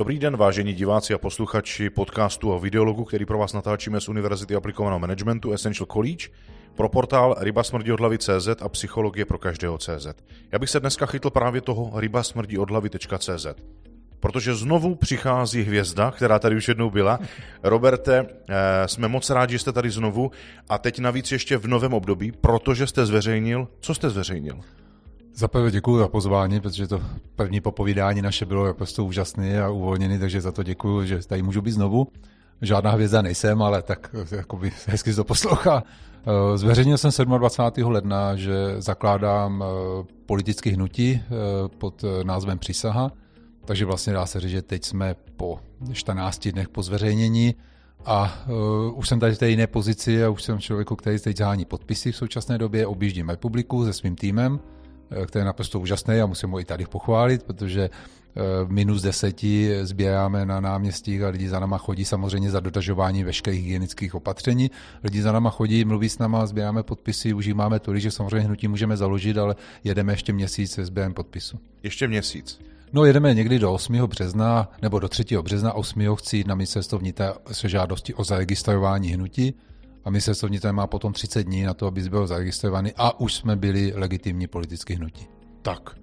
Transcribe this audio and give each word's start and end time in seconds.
Dobrý 0.00 0.18
den, 0.18 0.36
vážení 0.36 0.72
diváci 0.72 1.14
a 1.14 1.18
posluchači 1.18 1.90
podcastu 1.90 2.54
a 2.54 2.58
videologu, 2.58 3.04
který 3.04 3.24
pro 3.24 3.38
vás 3.38 3.52
natáčíme 3.52 4.00
z 4.00 4.08
Univerzity 4.08 4.54
aplikovaného 4.54 4.98
managementu 4.98 5.52
Essential 5.52 5.86
College 5.92 6.28
pro 6.74 6.88
portál 6.88 7.36
Ryba 7.38 7.62
smrdí 7.62 7.92
od 7.92 8.00
hlavy 8.00 8.18
CZ 8.18 8.48
a 8.60 8.68
psychologie 8.68 9.24
pro 9.24 9.38
každého 9.38 9.78
CZ. 9.78 10.06
Já 10.52 10.58
bych 10.58 10.70
se 10.70 10.80
dneska 10.80 11.06
chytl 11.06 11.30
právě 11.30 11.60
toho 11.60 12.00
ryba 12.00 12.22
smrdí 12.22 12.58
od 12.58 12.70
hlavy.cz. 12.70 13.46
Protože 14.20 14.54
znovu 14.54 14.94
přichází 14.94 15.62
hvězda, 15.62 16.10
která 16.10 16.38
tady 16.38 16.56
už 16.56 16.68
jednou 16.68 16.90
byla. 16.90 17.18
Roberte, 17.62 18.26
eh, 18.48 18.88
jsme 18.88 19.08
moc 19.08 19.30
rádi, 19.30 19.52
že 19.52 19.58
jste 19.58 19.72
tady 19.72 19.90
znovu 19.90 20.30
a 20.68 20.78
teď 20.78 20.98
navíc 20.98 21.32
ještě 21.32 21.56
v 21.56 21.66
novém 21.66 21.94
období, 21.94 22.32
protože 22.32 22.86
jste 22.86 23.06
zveřejnil, 23.06 23.68
co 23.80 23.94
jste 23.94 24.10
zveřejnil? 24.10 24.60
Za 25.40 25.48
prvé 25.48 25.70
děkuji 25.70 25.98
za 25.98 26.08
pozvání, 26.08 26.60
protože 26.60 26.86
to 26.86 27.00
první 27.36 27.60
popovídání 27.60 28.22
naše 28.22 28.46
bylo 28.46 28.66
naprosto 28.66 29.04
úžasné 29.04 29.62
a 29.62 29.68
uvolněné, 29.68 30.18
takže 30.18 30.40
za 30.40 30.52
to 30.52 30.62
děkuji, 30.62 31.06
že 31.06 31.26
tady 31.26 31.42
můžu 31.42 31.62
být 31.62 31.70
znovu. 31.70 32.08
Žádná 32.62 32.90
hvězda 32.90 33.22
nejsem, 33.22 33.62
ale 33.62 33.82
tak 33.82 34.14
jakoby 34.30 34.72
hezky 34.86 35.14
to 35.14 35.24
poslouchá. 35.24 35.82
Eh, 36.26 36.58
zveřejnil 36.58 36.98
jsem 36.98 37.26
27. 37.26 37.92
ledna, 37.92 38.36
že 38.36 38.54
zakládám 38.78 39.64
eh, 39.64 40.06
politické 40.26 40.70
hnutí 40.70 41.20
eh, 41.22 41.28
pod 41.78 42.04
názvem 42.22 42.58
Přísaha, 42.58 43.12
takže 43.64 43.84
vlastně 43.84 44.12
dá 44.12 44.26
se 44.26 44.40
říct, 44.40 44.50
že 44.50 44.62
teď 44.62 44.84
jsme 44.84 45.14
po 45.36 45.58
14 45.92 46.48
dnech 46.48 46.68
po 46.68 46.82
zveřejnění 46.82 47.54
a 48.04 48.44
už 48.94 49.08
jsem 49.08 49.20
tady 49.20 49.34
v 49.34 49.38
té 49.38 49.50
jiné 49.50 49.66
pozici 49.66 50.24
a 50.24 50.30
už 50.30 50.42
jsem 50.42 50.58
člověku, 50.58 50.96
který 50.96 51.18
teď 51.18 51.36
zhání 51.36 51.64
podpisy 51.64 52.12
v 52.12 52.16
současné 52.16 52.58
době, 52.58 52.86
objíždím 52.86 53.28
republiku 53.28 53.84
se 53.84 53.92
svým 53.92 54.16
týmem, 54.16 54.60
Eh, 54.60 54.79
který 55.26 55.40
je 55.40 55.44
naprosto 55.44 55.80
úžasný 55.80 56.20
a 56.20 56.26
musím 56.26 56.50
ho 56.50 56.60
i 56.60 56.64
tady 56.64 56.86
pochválit, 56.86 57.42
protože 57.42 57.82
eh, 57.82 58.40
minus 58.68 59.02
deseti 59.02 59.78
sbíráme 59.82 60.46
na 60.46 60.60
náměstích 60.60 61.22
a 61.22 61.28
lidi 61.28 61.48
za 61.48 61.60
náma 61.60 61.78
chodí 61.78 62.04
samozřejmě 62.04 62.50
za 62.50 62.60
dodržování 62.60 63.24
veškerých 63.24 63.60
hygienických 63.60 64.14
opatření. 64.14 64.70
Lidi 65.04 65.22
za 65.22 65.32
náma 65.32 65.50
chodí, 65.50 65.84
mluví 65.84 66.08
s 66.08 66.18
náma, 66.18 66.46
sbíráme 66.46 66.82
podpisy, 66.82 67.32
už 67.32 67.48
máme 67.48 67.78
tolik, 67.80 68.02
že 68.02 68.10
samozřejmě 68.10 68.46
hnutí 68.46 68.68
můžeme 68.68 68.96
založit, 68.96 69.38
ale 69.38 69.56
jedeme 69.84 70.12
ještě 70.12 70.32
měsíc 70.32 70.72
se 70.72 70.84
sběrem 70.84 71.14
podpisu. 71.14 71.58
Ještě 71.82 72.08
měsíc? 72.08 72.60
No 72.92 73.04
jedeme 73.04 73.34
někdy 73.34 73.58
do 73.58 73.72
8. 73.72 73.96
března, 74.06 74.68
nebo 74.82 74.98
do 74.98 75.08
3. 75.08 75.24
března 75.42 75.72
8. 75.72 76.16
chci 76.16 76.36
jít 76.36 76.46
na 76.46 76.54
ministerstvo 76.54 76.98
vnitra 76.98 77.34
se 77.52 77.68
žádosti 77.68 78.14
o 78.14 78.24
zaregistrování 78.24 79.08
hnutí 79.08 79.54
a 80.04 80.10
ministerstvo 80.10 80.48
vnitra 80.48 80.72
má 80.72 80.86
potom 80.86 81.12
30 81.12 81.42
dní 81.42 81.62
na 81.62 81.74
to, 81.74 81.86
aby 81.86 82.08
byl 82.08 82.26
zaregistrovaný 82.26 82.92
a 82.96 83.20
už 83.20 83.34
jsme 83.34 83.56
byli 83.56 83.92
legitimní 83.94 84.46
politické 84.46 84.94
hnutí. 84.94 85.26
Tak. 85.62 86.00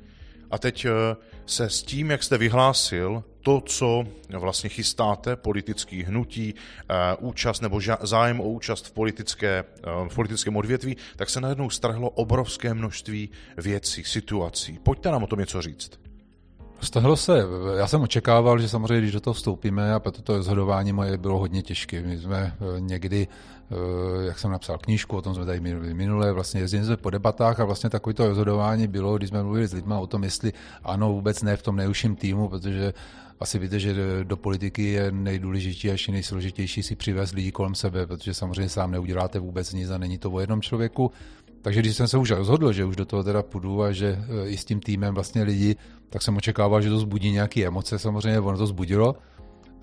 A 0.52 0.58
teď 0.58 0.86
eh, 0.86 1.16
se 1.46 1.70
s 1.70 1.84
tím, 1.84 2.12
jak 2.12 2.24
jste 2.24 2.38
vyhlásil 2.38 3.24
to, 3.42 3.62
co 3.62 4.04
vlastně 4.30 4.70
chystáte, 4.70 5.36
politický 5.36 6.04
hnutí, 6.04 6.54
eh, 6.90 6.94
účast 7.20 7.62
nebo 7.62 7.80
zájem 8.02 8.40
o 8.40 8.44
účast 8.44 8.88
v, 8.88 8.92
politické, 8.92 9.64
eh, 9.78 10.10
v 10.10 10.16
politickém 10.16 10.56
odvětví, 10.56 10.98
tak 11.16 11.30
se 11.30 11.42
najednou 11.42 11.70
strhlo 11.70 12.10
obrovské 12.10 12.74
množství 12.74 13.30
věcí, 13.58 14.04
situací. 14.04 14.80
Pojďte 14.84 15.12
nám 15.12 15.24
o 15.24 15.28
tom 15.28 15.40
něco 15.40 15.62
říct. 15.62 15.92
Stahlo 16.82 17.18
se, 17.18 17.44
já 17.78 17.88
jsem 17.88 18.02
očekával, 18.02 18.60
že 18.60 18.70
samozřejmě, 18.70 19.02
když 19.02 19.12
do 19.12 19.20
toho 19.20 19.34
vstoupíme, 19.34 19.94
a 19.94 20.00
proto 20.00 20.22
to 20.22 20.38
rozhodování 20.38 20.94
moje 20.94 21.18
bylo 21.18 21.40
hodně 21.40 21.62
těžké. 21.62 22.02
My 22.02 22.18
jsme 22.18 22.54
někdy, 22.80 23.28
jak 24.22 24.40
jsem 24.40 24.52
napsal 24.52 24.78
knížku, 24.78 25.18
o 25.18 25.22
tom 25.22 25.36
jsme 25.36 25.46
tady 25.46 25.60
minule, 25.94 26.32
vlastně 26.32 26.62
jezdili 26.62 26.86
jsme 26.86 26.98
po 26.98 27.10
debatách 27.10 27.60
a 27.60 27.66
vlastně 27.66 27.90
takové 27.90 28.14
to 28.14 28.28
rozhodování 28.28 28.88
bylo, 28.88 29.18
když 29.18 29.30
jsme 29.30 29.44
mluvili 29.44 29.68
s 29.68 29.74
lidmi 29.74 29.94
o 30.00 30.08
tom, 30.08 30.24
jestli 30.24 30.54
ano, 30.84 31.14
vůbec 31.14 31.44
ne 31.44 31.58
v 31.58 31.62
tom 31.62 31.76
nejužším 31.76 32.16
týmu, 32.16 32.50
protože 32.50 32.94
asi 33.40 33.60
víte, 33.60 33.80
že 33.80 33.96
do 34.24 34.38
politiky 34.38 34.84
je 34.84 35.12
nejdůležitější 35.12 36.12
a 36.12 36.14
nejsložitější 36.14 36.84
si 36.84 36.96
přivést 36.96 37.32
lidi 37.32 37.52
kolem 37.52 37.76
sebe, 37.76 38.08
protože 38.08 38.34
samozřejmě 38.34 38.70
sám 38.70 38.92
neuděláte 38.92 39.40
vůbec 39.40 39.74
nic 39.74 39.90
a 39.90 39.98
není 39.98 40.18
to 40.18 40.32
o 40.32 40.40
jednom 40.40 40.62
člověku. 40.62 41.12
Takže 41.62 41.80
když 41.80 41.96
jsem 41.96 42.08
se 42.08 42.18
už 42.18 42.32
rozhodl, 42.32 42.74
že 42.74 42.86
už 42.86 42.96
do 42.96 43.06
toho 43.06 43.24
teda 43.24 43.44
půjdu 43.44 43.84
a 43.84 43.92
že 43.92 44.08
e, 44.08 44.50
i 44.50 44.58
s 44.58 44.66
tím 44.66 44.80
týmem 44.80 45.14
vlastně 45.14 45.44
lidi, 45.44 45.76
tak 46.10 46.22
jsem 46.22 46.38
očekával, 46.38 46.82
že 46.82 46.90
to 46.90 47.00
zbudí 47.00 47.32
nějaké 47.32 47.66
emoce, 47.66 48.00
samozřejmě 48.00 48.40
ono 48.40 48.58
to 48.58 48.68
zbudilo, 48.68 49.16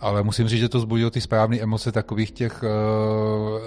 ale 0.01 0.23
musím 0.23 0.49
říct, 0.49 0.61
že 0.61 0.69
to 0.69 0.81
zbudilo 0.81 1.11
ty 1.11 1.21
správné 1.21 1.61
emoce 1.61 1.93
takových 1.93 2.31
těch 2.31 2.63
uh, 2.63 2.69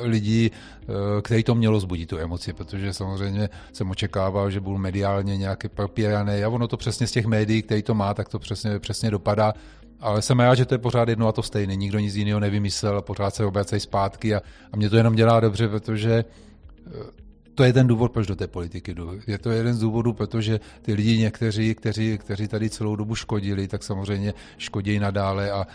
lidí, 0.02 0.52
uh, 0.52 0.96
který 1.22 1.44
to 1.44 1.56
mělo 1.56 1.80
zbudit 1.80 2.10
tu 2.10 2.18
emoci, 2.18 2.54
protože 2.54 2.94
samozřejmě 2.94 3.50
jsem 3.74 3.92
očekával, 3.92 4.52
že 4.52 4.60
budu 4.60 4.78
mediálně 4.78 5.38
nějaký 5.38 5.68
propíraný 5.68 6.44
a 6.44 6.50
ono 6.50 6.68
to 6.68 6.78
přesně 6.78 7.08
z 7.08 7.12
těch 7.12 7.26
médií, 7.26 7.62
který 7.62 7.84
to 7.84 7.94
má, 7.94 8.14
tak 8.14 8.30
to 8.30 8.40
přesně, 8.40 8.80
přesně 8.80 9.12
dopadá. 9.12 9.54
Ale 10.00 10.22
jsem 10.22 10.40
rád, 10.40 10.56
že 10.56 10.66
to 10.66 10.74
je 10.74 10.78
pořád 10.78 11.10
jedno 11.10 11.28
a 11.28 11.32
to 11.32 11.44
stejné. 11.44 11.76
Nikdo 11.76 12.00
nic 12.00 12.16
jiného 12.16 12.40
nevymyslel 12.40 13.02
pořád 13.02 13.36
se 13.36 13.46
obracejí 13.46 13.80
zpátky 13.80 14.36
a, 14.36 14.42
a 14.72 14.78
mě 14.78 14.90
to 14.90 14.98
jenom 14.98 15.16
dělá 15.16 15.40
dobře, 15.40 15.68
protože 15.68 16.26
to 17.58 17.64
je 17.64 17.74
ten 17.74 17.88
důvod, 17.88 18.12
proč 18.12 18.28
do 18.28 18.36
té 18.36 18.48
politiky 18.48 18.94
jdu. 18.94 19.20
Je 19.28 19.38
to 19.38 19.52
jeden 19.52 19.74
z 19.74 19.80
důvodů, 19.80 20.14
protože 20.14 20.60
ty 20.82 20.94
lidi 20.94 21.18
někteří, 21.18 21.76
kteří, 21.76 22.18
kteří 22.18 22.48
tady 22.48 22.70
celou 22.70 22.96
dobu 22.96 23.16
škodili, 23.16 23.68
tak 23.68 23.84
samozřejmě 23.84 24.34
škodí 24.58 25.00
nadále 25.00 25.52
a 25.52 25.58
uh, 25.58 25.66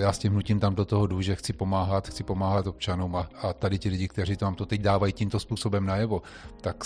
já 0.00 0.12
s 0.12 0.18
tím 0.18 0.34
nutím 0.34 0.60
tam 0.60 0.74
do 0.74 0.84
toho 0.84 1.06
jdu, 1.06 1.22
že 1.22 1.34
chci 1.34 1.52
pomáhat, 1.52 2.08
chci 2.08 2.24
pomáhat 2.24 2.66
občanům 2.66 3.16
a, 3.16 3.28
a 3.42 3.52
tady 3.52 3.78
ti 3.78 3.88
lidi, 3.88 4.08
kteří 4.08 4.36
tam 4.36 4.54
to 4.54 4.66
teď 4.66 4.80
dávají 4.80 5.12
tímto 5.12 5.40
způsobem 5.40 5.86
najevo, 5.86 6.22
tak 6.60 6.84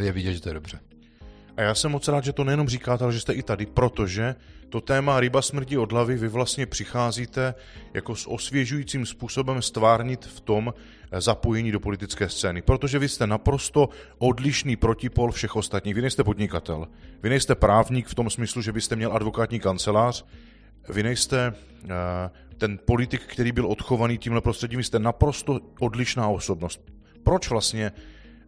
je 0.00 0.12
vidět, 0.12 0.32
že 0.32 0.40
to 0.40 0.48
je 0.48 0.54
dobře. 0.54 0.93
A 1.56 1.62
já 1.62 1.74
jsem 1.74 1.90
moc 1.90 2.08
rád, 2.08 2.24
že 2.24 2.32
to 2.32 2.44
nejenom 2.44 2.68
říkáte, 2.68 3.04
ale 3.04 3.12
že 3.12 3.20
jste 3.20 3.32
i 3.32 3.42
tady, 3.42 3.66
protože 3.66 4.34
to 4.68 4.80
téma 4.80 5.20
ryba 5.20 5.42
smrdí 5.42 5.78
od 5.78 5.92
hlavy 5.92 6.16
vy 6.16 6.28
vlastně 6.28 6.66
přicházíte 6.66 7.54
jako 7.94 8.16
s 8.16 8.30
osvěžujícím 8.30 9.06
způsobem 9.06 9.62
stvárnit 9.62 10.24
v 10.24 10.40
tom 10.40 10.74
zapojení 11.18 11.72
do 11.72 11.80
politické 11.80 12.28
scény, 12.28 12.62
protože 12.62 12.98
vy 12.98 13.08
jste 13.08 13.26
naprosto 13.26 13.88
odlišný 14.18 14.76
protipol 14.76 15.32
všech 15.32 15.56
ostatních. 15.56 15.94
Vy 15.94 16.02
nejste 16.02 16.24
podnikatel, 16.24 16.88
vy 17.22 17.28
nejste 17.28 17.54
právník 17.54 18.06
v 18.06 18.14
tom 18.14 18.30
smyslu, 18.30 18.62
že 18.62 18.72
byste 18.72 18.96
měl 18.96 19.12
advokátní 19.12 19.60
kancelář, 19.60 20.24
vy 20.88 21.02
nejste 21.02 21.54
uh, 21.82 21.90
ten 22.58 22.78
politik, 22.84 23.22
který 23.22 23.52
byl 23.52 23.66
odchovaný 23.66 24.18
tímhle 24.18 24.40
prostředím, 24.40 24.76
vy 24.76 24.84
jste 24.84 24.98
naprosto 24.98 25.60
odlišná 25.80 26.28
osobnost. 26.28 26.80
Proč 27.22 27.50
vlastně 27.50 27.92
uh, 27.92 28.46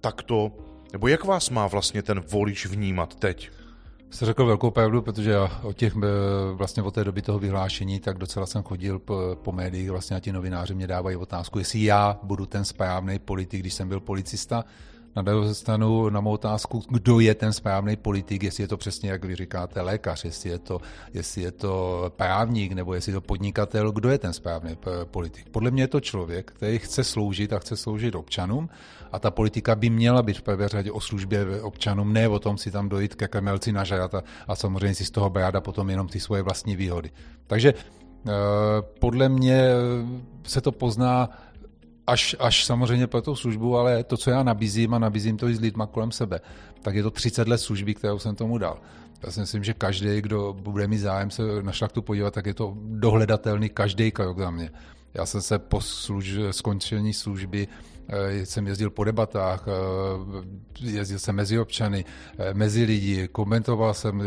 takto 0.00 0.52
nebo 0.92 1.08
jak 1.08 1.24
vás 1.24 1.50
má 1.50 1.66
vlastně 1.66 2.02
ten 2.02 2.20
volič 2.20 2.66
vnímat 2.66 3.14
teď? 3.14 3.50
Jste 4.10 4.26
řekl 4.26 4.46
velkou 4.46 4.70
pravdu, 4.70 5.02
protože 5.02 5.30
já 5.30 5.60
od 5.62 5.76
těch, 5.76 5.96
eh, 5.96 6.06
vlastně 6.52 6.82
od 6.82 6.94
té 6.94 7.04
doby 7.04 7.22
toho 7.22 7.38
vyhlášení, 7.38 8.00
tak 8.00 8.18
docela 8.18 8.46
jsem 8.46 8.62
chodil 8.62 8.98
po, 8.98 9.36
po 9.42 9.52
médiích, 9.52 9.90
vlastně 9.90 10.16
a 10.16 10.20
ti 10.20 10.32
novináři 10.32 10.74
mě 10.74 10.86
dávají 10.86 11.16
otázku, 11.16 11.58
jestli 11.58 11.84
já 11.84 12.20
budu 12.22 12.46
ten 12.46 12.64
správný 12.64 13.18
politik, 13.18 13.60
když 13.60 13.74
jsem 13.74 13.88
byl 13.88 14.00
policista. 14.00 14.64
Na 15.16 15.22
druhou 15.22 15.54
stranu 15.54 16.10
na 16.10 16.20
mou 16.20 16.30
otázku, 16.30 16.82
kdo 16.88 17.20
je 17.20 17.34
ten 17.34 17.52
správný 17.52 17.96
politik, 17.96 18.42
jestli 18.42 18.64
je 18.64 18.68
to 18.68 18.76
přesně, 18.76 19.10
jak 19.10 19.24
vy 19.24 19.36
říkáte, 19.36 19.80
lékař, 19.80 20.24
jestli 20.24 20.50
je 20.50 20.58
to, 20.58 20.80
jestli 21.14 21.42
je 21.42 21.52
to 21.52 22.04
právník 22.16 22.72
nebo 22.72 22.94
jestli 22.94 23.12
je 23.12 23.14
to 23.14 23.20
podnikatel, 23.20 23.92
kdo 23.92 24.08
je 24.08 24.18
ten 24.18 24.32
správný 24.32 24.76
politik. 25.04 25.48
Podle 25.50 25.70
mě 25.70 25.82
je 25.82 25.88
to 25.88 26.00
člověk, 26.00 26.52
který 26.52 26.78
chce 26.78 27.04
sloužit 27.04 27.52
a 27.52 27.58
chce 27.58 27.76
sloužit 27.76 28.14
občanům 28.14 28.68
a 29.12 29.18
ta 29.18 29.30
politika 29.30 29.74
by 29.74 29.90
měla 29.90 30.22
být 30.22 30.38
v 30.38 30.42
prvé 30.42 30.68
řadě 30.68 30.92
o 30.92 31.00
službě 31.00 31.62
občanům, 31.62 32.12
ne 32.12 32.28
o 32.28 32.38
tom 32.38 32.58
si 32.58 32.70
tam 32.70 32.88
dojít 32.88 33.14
ke 33.14 33.28
krmelci 33.28 33.72
na 33.72 33.84
žadat 33.84 34.14
a, 34.14 34.22
a 34.48 34.54
samozřejmě 34.54 34.94
si 34.94 35.04
z 35.04 35.10
toho 35.10 35.30
brát 35.30 35.54
a 35.54 35.60
potom 35.60 35.90
jenom 35.90 36.08
ty 36.08 36.20
svoje 36.20 36.42
vlastní 36.42 36.76
výhody. 36.76 37.10
Takže 37.46 37.74
eh, 37.74 38.30
podle 39.00 39.28
mě 39.28 39.68
se 40.46 40.60
to 40.60 40.72
pozná 40.72 41.30
až, 42.06 42.36
až 42.38 42.64
samozřejmě 42.64 43.06
pro 43.06 43.22
tu 43.22 43.36
službu, 43.36 43.78
ale 43.78 44.04
to, 44.04 44.16
co 44.16 44.30
já 44.30 44.42
nabízím 44.42 44.94
a 44.94 44.98
nabízím 44.98 45.36
to 45.36 45.48
i 45.48 45.54
s 45.54 45.60
lidma 45.60 45.86
kolem 45.86 46.12
sebe, 46.12 46.40
tak 46.82 46.94
je 46.94 47.02
to 47.02 47.10
30 47.10 47.48
let 47.48 47.58
služby, 47.58 47.94
kterou 47.94 48.18
jsem 48.18 48.34
tomu 48.34 48.58
dal. 48.58 48.78
Já 49.22 49.30
si 49.30 49.40
myslím, 49.40 49.64
že 49.64 49.74
každý, 49.74 50.20
kdo 50.20 50.52
bude 50.52 50.88
mít 50.88 50.98
zájem 50.98 51.30
se 51.30 51.42
na 51.62 51.72
šlachtu 51.72 52.02
podívat, 52.02 52.34
tak 52.34 52.46
je 52.46 52.54
to 52.54 52.74
dohledatelný 52.76 53.68
každý 53.68 54.10
krok 54.10 54.38
za 54.38 54.50
mě. 54.50 54.70
Já 55.14 55.26
jsem 55.26 55.42
se 55.42 55.58
po 55.58 55.80
služ, 55.80 56.38
skončení 56.50 57.12
služby 57.12 57.68
Eh, 58.01 58.01
jsem 58.44 58.66
jezdil 58.66 58.90
po 58.90 59.04
debatách, 59.04 59.64
eh, 59.68 60.90
jezdil 60.90 61.18
jsem 61.18 61.36
mezi 61.36 61.58
občany, 61.58 62.04
eh, 62.38 62.54
mezi 62.54 62.84
lidi, 62.84 63.28
komentoval 63.28 63.94
jsem 63.94 64.22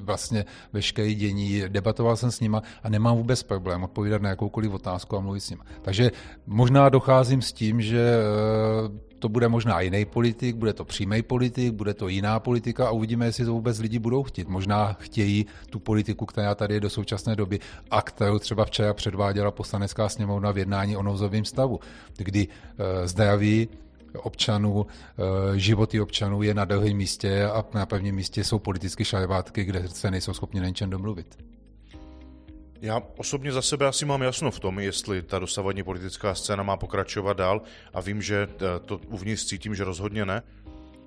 vlastně 0.00 0.44
veškeré 0.72 1.14
dění, 1.14 1.62
debatoval 1.68 2.16
jsem 2.16 2.30
s 2.30 2.40
nima 2.40 2.62
a 2.82 2.88
nemám 2.88 3.16
vůbec 3.16 3.42
problém 3.42 3.84
odpovídat 3.84 4.22
na 4.22 4.28
jakoukoliv 4.28 4.72
otázku 4.72 5.16
a 5.16 5.20
mluvit 5.20 5.40
s 5.40 5.50
nima. 5.50 5.64
Takže 5.82 6.10
možná 6.46 6.88
docházím 6.88 7.42
s 7.42 7.52
tím, 7.52 7.80
že 7.80 8.14
to 9.20 9.28
bude 9.28 9.48
možná 9.48 9.80
jiný 9.80 10.04
politik, 10.04 10.56
bude 10.56 10.72
to 10.72 10.84
přímý 10.84 11.22
politik, 11.22 11.74
bude 11.74 11.94
to 11.94 12.08
jiná 12.08 12.40
politika 12.40 12.88
a 12.88 12.90
uvidíme, 12.90 13.26
jestli 13.26 13.44
to 13.44 13.52
vůbec 13.52 13.78
lidi 13.78 13.98
budou 13.98 14.22
chtít. 14.22 14.48
Možná 14.48 14.96
chtějí 15.00 15.46
tu 15.70 15.78
politiku, 15.78 16.26
která 16.26 16.54
tady 16.54 16.74
je 16.74 16.80
do 16.80 16.90
současné 16.90 17.36
doby 17.36 17.58
a 17.90 18.02
kterou 18.02 18.38
třeba 18.38 18.64
včera 18.64 18.94
předváděla 18.94 19.50
poslanecká 19.50 20.08
sněmovna 20.08 20.50
v 20.50 20.58
jednání 20.58 20.96
o 20.96 21.02
nouzovém 21.02 21.44
stavu, 21.44 21.80
kdy 22.16 22.48
e, 22.48 23.08
zdraví 23.08 23.68
občanů, 24.22 24.86
e, 25.54 25.58
životy 25.58 26.00
občanů 26.00 26.42
je 26.42 26.54
na 26.54 26.64
druhém 26.64 26.96
místě 26.96 27.44
a 27.44 27.64
na 27.74 27.86
prvním 27.86 28.14
místě 28.14 28.44
jsou 28.44 28.58
politické 28.58 29.04
šalvátky, 29.04 29.64
kde 29.64 29.88
se 29.88 30.10
nejsou 30.10 30.32
schopni 30.32 30.60
na 30.60 30.68
ničem 30.68 30.90
domluvit. 30.90 31.38
Já 32.82 33.02
osobně 33.16 33.52
za 33.52 33.62
sebe 33.62 33.86
asi 33.86 34.04
mám 34.04 34.22
jasno 34.22 34.50
v 34.50 34.60
tom, 34.60 34.78
jestli 34.78 35.22
ta 35.22 35.38
dosavadní 35.38 35.82
politická 35.82 36.34
scéna 36.34 36.62
má 36.62 36.76
pokračovat 36.76 37.36
dál 37.36 37.62
a 37.94 38.00
vím, 38.00 38.22
že 38.22 38.48
eh, 38.52 38.80
to 38.84 39.00
uvnitř 39.08 39.44
cítím, 39.44 39.74
že 39.74 39.84
rozhodně 39.84 40.26
ne. 40.26 40.42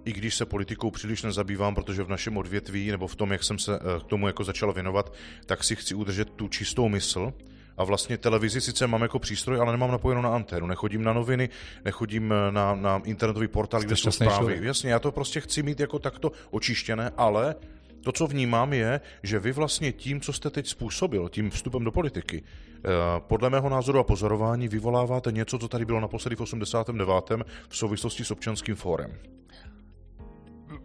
I 0.06 0.14
když 0.14 0.36
se 0.36 0.46
politikou 0.46 0.92
příliš 0.92 1.24
nezabývám, 1.24 1.76
protože 1.76 2.04
v 2.04 2.10
našem 2.10 2.38
odvětví 2.38 2.92
nebo 2.92 3.08
v 3.08 3.16
tom, 3.16 3.32
jak 3.32 3.44
jsem 3.44 3.60
se 3.60 3.76
eh, 3.76 4.00
k 4.00 4.04
tomu 4.04 4.28
jako 4.28 4.44
začal 4.44 4.74
věnovat, 4.74 5.14
tak 5.46 5.64
si 5.64 5.76
chci 5.76 5.96
udržet 5.96 6.30
tu 6.30 6.48
čistou 6.48 6.90
mysl 6.90 7.34
a 7.78 7.84
vlastně 7.84 8.18
televizi 8.18 8.62
sice 8.62 8.88
mám 8.88 9.02
jako 9.02 9.20
přístroj, 9.20 9.60
ale 9.60 9.72
nemám 9.72 9.92
napojenou 9.92 10.22
na 10.22 10.36
anténu. 10.36 10.68
Nechodím 10.68 11.04
na 11.04 11.14
noviny, 11.14 11.50
nechodím 11.86 12.34
eh, 12.34 12.52
na, 12.52 12.76
na 12.76 13.02
internetový 13.06 13.48
portál, 13.48 13.82
kde 13.82 13.96
jsou 13.96 14.12
zprávy. 14.12 14.60
Jasně, 14.62 14.92
já 14.92 15.00
to 15.00 15.12
prostě 15.12 15.42
chci 15.42 15.64
mít 15.64 15.80
jako 15.80 16.00
takto 16.00 16.32
očištěné, 16.52 17.12
ale 17.18 17.56
to, 18.04 18.12
co 18.12 18.28
vnímám, 18.28 18.74
je, 18.74 19.02
že 19.24 19.40
vy 19.40 19.52
vlastně 19.52 19.92
tím, 19.92 20.22
co 20.22 20.34
jste 20.34 20.50
teď 20.50 20.68
způsobil, 20.68 21.30
tím 21.30 21.50
vstupem 21.50 21.84
do 21.84 21.92
politiky, 21.92 22.44
eh, 22.44 22.90
podle 23.20 23.50
mého 23.50 23.70
názoru 23.70 24.00
a 24.00 24.04
pozorování 24.04 24.68
vyvoláváte 24.68 25.32
něco, 25.32 25.60
co 25.60 25.68
tady 25.68 25.86
bylo 25.86 26.00
naposledy 26.00 26.36
v 26.36 26.42
89. 26.42 27.46
v 27.70 27.78
souvislosti 27.78 28.26
s 28.26 28.32
občanským 28.32 28.76
fórem. 28.76 29.12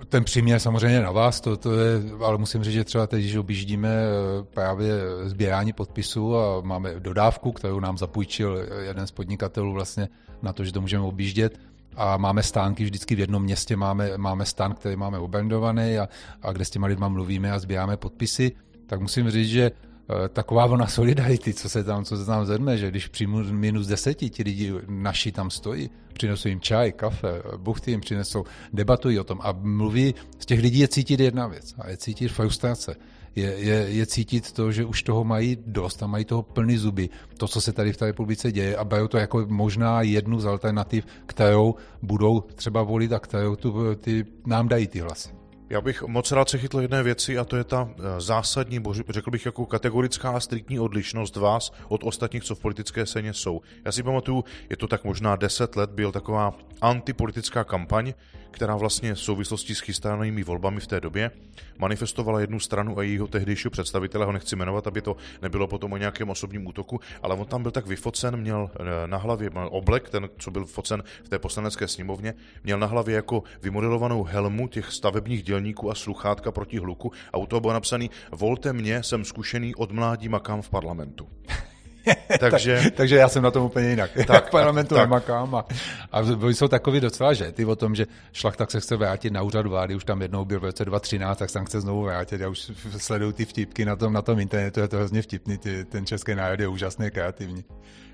Ten 0.09 0.25
příměr 0.25 0.61
samozřejmě 0.61 1.01
na 1.01 1.11
vás, 1.11 1.41
to, 1.41 1.57
to 1.57 1.73
je, 1.73 2.03
ale 2.25 2.39
musím 2.39 2.65
říct, 2.65 2.75
že 2.75 2.85
třeba 2.85 3.07
teď, 3.07 3.21
když 3.21 3.37
objíždíme 3.37 3.89
eh, 3.89 4.45
právě 4.55 4.93
sbírání 5.25 5.73
podpisů 5.73 6.37
a 6.37 6.61
máme 6.61 7.01
dodávku, 7.01 7.53
kterou 7.53 7.81
nám 7.81 7.99
zapůjčil 7.99 8.67
jeden 8.83 9.07
z 9.07 9.11
podnikatelů 9.11 9.73
vlastně 9.73 10.09
na 10.43 10.53
to, 10.53 10.65
že 10.65 10.73
to 10.73 10.81
můžeme 10.81 11.05
objíždět, 11.05 11.59
a 11.97 12.17
máme 12.17 12.43
stánky 12.43 12.85
vždycky 12.85 13.15
v 13.15 13.19
jednom 13.19 13.43
městě, 13.43 13.77
máme, 13.77 14.11
máme 14.17 14.45
stán, 14.45 14.75
který 14.75 14.97
máme 14.97 15.19
obrandovaný 15.19 15.99
a, 15.99 16.09
a 16.43 16.53
kde 16.53 16.65
s 16.65 16.71
těma 16.71 16.87
lidma 16.87 17.09
mluvíme 17.09 17.53
a 17.53 17.59
sbíráme 17.59 17.97
podpisy, 17.97 18.53
tak 18.87 19.01
musím 19.01 19.31
říct, 19.31 19.49
že 19.49 19.71
eh, 19.71 20.29
taková 20.29 20.67
vlna 20.67 20.87
solidarity, 20.87 21.55
co 21.55 21.69
se 21.69 21.85
tam, 21.85 22.05
co 22.05 22.17
se 22.17 22.27
tam 22.27 22.47
zvedme, 22.47 22.79
že 22.79 22.91
když 22.91 23.09
přijmu 23.09 23.39
minus 23.45 23.87
deseti, 23.87 24.31
ti 24.31 24.43
lidi 24.43 24.75
naši 24.89 25.33
tam 25.33 25.51
stojí, 25.51 25.91
přinesou 26.13 26.49
jim 26.49 26.61
čaj, 26.61 26.93
kafe, 26.93 27.43
buchty 27.57 27.91
jim 27.91 28.01
přinesou, 28.01 28.45
debatují 28.73 29.19
o 29.19 29.25
tom 29.25 29.41
a 29.43 29.53
mluví, 29.53 30.15
z 30.39 30.47
těch 30.47 30.61
lidí 30.61 30.79
je 30.79 30.89
cítit 30.89 31.21
jedna 31.21 31.47
věc 31.47 31.75
a 31.79 31.91
je 31.91 31.97
cítit 31.97 32.29
frustrace 32.29 32.97
je, 33.37 33.55
je, 33.59 33.77
je 33.89 34.07
cítit 34.07 34.53
to, 34.53 34.73
že 34.73 34.85
už 34.85 35.03
toho 35.03 35.25
mají 35.25 35.59
dost 35.67 36.03
a 36.03 36.07
mají 36.07 36.25
toho 36.25 36.43
plný 36.43 36.77
zuby, 36.77 37.09
to, 37.37 37.49
co 37.49 37.61
se 37.61 37.73
tady 37.73 37.93
v 37.93 37.97
té 37.97 38.07
republice 38.07 38.53
děje 38.53 38.77
a 38.77 38.85
berou 38.85 39.09
to 39.09 39.19
jako 39.19 39.47
možná 39.49 40.03
jednu 40.03 40.41
z 40.41 40.47
alternativ, 40.47 41.07
kterou 41.27 41.75
budou 42.03 42.41
třeba 42.41 42.83
volit 42.83 43.13
a 43.13 43.19
kterou 43.19 43.57
tu, 43.57 43.95
ty, 43.95 44.27
nám 44.47 44.69
dají 44.69 44.87
ty 44.87 45.01
hlasy. 45.01 45.39
Já 45.71 45.81
bych 45.81 46.03
moc 46.03 46.33
rád 46.33 46.49
se 46.49 46.59
chytl 46.59 46.81
jedné 46.81 47.03
věci 47.03 47.39
a 47.39 47.45
to 47.45 47.57
je 47.57 47.65
ta 47.65 47.89
eh, 47.91 48.21
zásadní, 48.21 48.81
řekl 49.09 49.31
bych 49.31 49.47
jako 49.47 49.67
kategorická 49.67 50.31
a 50.31 50.41
striktní 50.41 50.81
odlišnost 50.81 51.37
vás 51.37 51.73
od 51.89 52.05
ostatních, 52.05 52.45
co 52.45 52.55
v 52.55 52.61
politické 52.61 53.07
scéně 53.07 53.33
jsou. 53.33 53.61
Já 53.85 53.93
si 53.93 54.03
pamatuju, 54.03 54.45
je 54.71 54.77
to 54.77 54.89
tak 54.89 55.05
možná 55.05 55.37
deset 55.37 55.77
let, 55.77 55.91
byl 55.91 56.13
taková 56.13 56.55
antipolitická 56.81 57.65
kampaň, 57.65 58.13
která 58.51 58.77
vlastně 58.77 59.15
v 59.15 59.21
souvislosti 59.21 59.75
s 59.75 59.81
chystanými 59.81 60.43
volbami 60.43 60.81
v 60.81 60.87
té 60.87 61.01
době 61.01 61.31
manifestovala 61.79 62.41
jednu 62.41 62.61
stranu 62.61 62.99
a 62.99 63.03
jejího 63.03 63.27
tehdejšího 63.27 63.71
představitele, 63.71 64.27
ho 64.27 64.33
nechci 64.33 64.57
jmenovat, 64.57 64.87
aby 64.87 65.03
to 65.03 65.17
nebylo 65.43 65.67
potom 65.67 65.93
o 65.93 65.97
nějakém 65.97 66.31
osobním 66.31 66.67
útoku, 66.67 67.01
ale 67.23 67.35
on 67.35 67.47
tam 67.47 67.63
byl 67.63 67.71
tak 67.71 67.87
vyfocen, 67.87 68.37
měl 68.37 68.71
eh, 68.75 69.07
na 69.07 69.17
hlavě 69.17 69.51
měl 69.51 69.69
oblek, 69.73 70.11
ten, 70.11 70.29
co 70.39 70.51
byl 70.51 70.65
focen 70.65 71.03
v 71.25 71.29
té 71.29 71.39
poslanecké 71.39 71.89
sněmovně, 71.89 72.35
měl 72.65 72.79
na 72.79 72.87
hlavě 72.87 73.15
jako 73.15 73.43
vymodelovanou 73.63 74.25
helmu 74.25 74.69
těch 74.69 74.93
stavebních 74.93 75.43
dělníků 75.43 75.91
a 75.91 75.95
sluchátka 75.95 76.53
proti 76.53 76.79
hluku 76.79 77.13
a 77.33 77.39
u 77.39 77.47
toho 77.47 77.61
bylo 77.61 77.73
napsaný 77.73 78.11
Volte 78.33 78.73
mě, 78.73 79.03
jsem 79.03 79.25
zkušený 79.25 79.75
od 79.75 79.93
mládí 79.93 80.29
makám 80.29 80.63
v 80.63 80.71
parlamentu. 80.71 81.29
takže, 82.41 82.81
tak, 82.83 82.95
takže 82.95 83.17
já 83.17 83.29
jsem 83.29 83.43
na 83.43 83.51
tom 83.51 83.65
úplně 83.65 83.91
jinak. 83.91 84.11
Tak, 84.27 84.47
v 84.49 84.51
parlamentu 84.51 84.95
tak, 84.95 85.09
nemakám 85.09 85.55
a, 85.55 85.65
a 86.13 86.23
jsou 86.49 86.69
takový 86.69 87.01
docela 87.01 87.33
žety 87.33 87.65
o 87.65 87.77
tom, 87.77 87.95
že 87.95 88.07
tak 88.57 88.71
se 88.71 88.81
chce 88.81 88.97
vrátit 88.97 89.33
na 89.33 89.43
úřad 89.43 89.67
vlády, 89.67 89.95
už 89.95 90.05
tam 90.05 90.23
jednou 90.23 90.45
byl 90.45 90.61
v 90.61 90.65
roce 90.65 90.85
2013, 90.85 91.39
tak 91.39 91.51
se 91.51 91.65
chce 91.65 91.81
znovu 91.81 92.03
vrátit. 92.03 92.41
Já 92.41 92.49
už 92.49 92.71
sleduju 92.99 93.33
ty 93.33 93.45
vtipky 93.45 93.85
na 93.85 93.97
tom, 93.97 94.13
na 94.13 94.23
tom 94.23 94.41
internetu, 94.41 94.81
je 94.81 94.89
to 94.89 94.97
hrozně 94.97 95.23
vtipný, 95.23 95.59
ty, 95.59 95.85
ten 95.85 96.07
český 96.07 96.35
národ 96.35 96.61
je 96.61 96.69
úžasně 96.69 97.11
kreativní. 97.11 97.65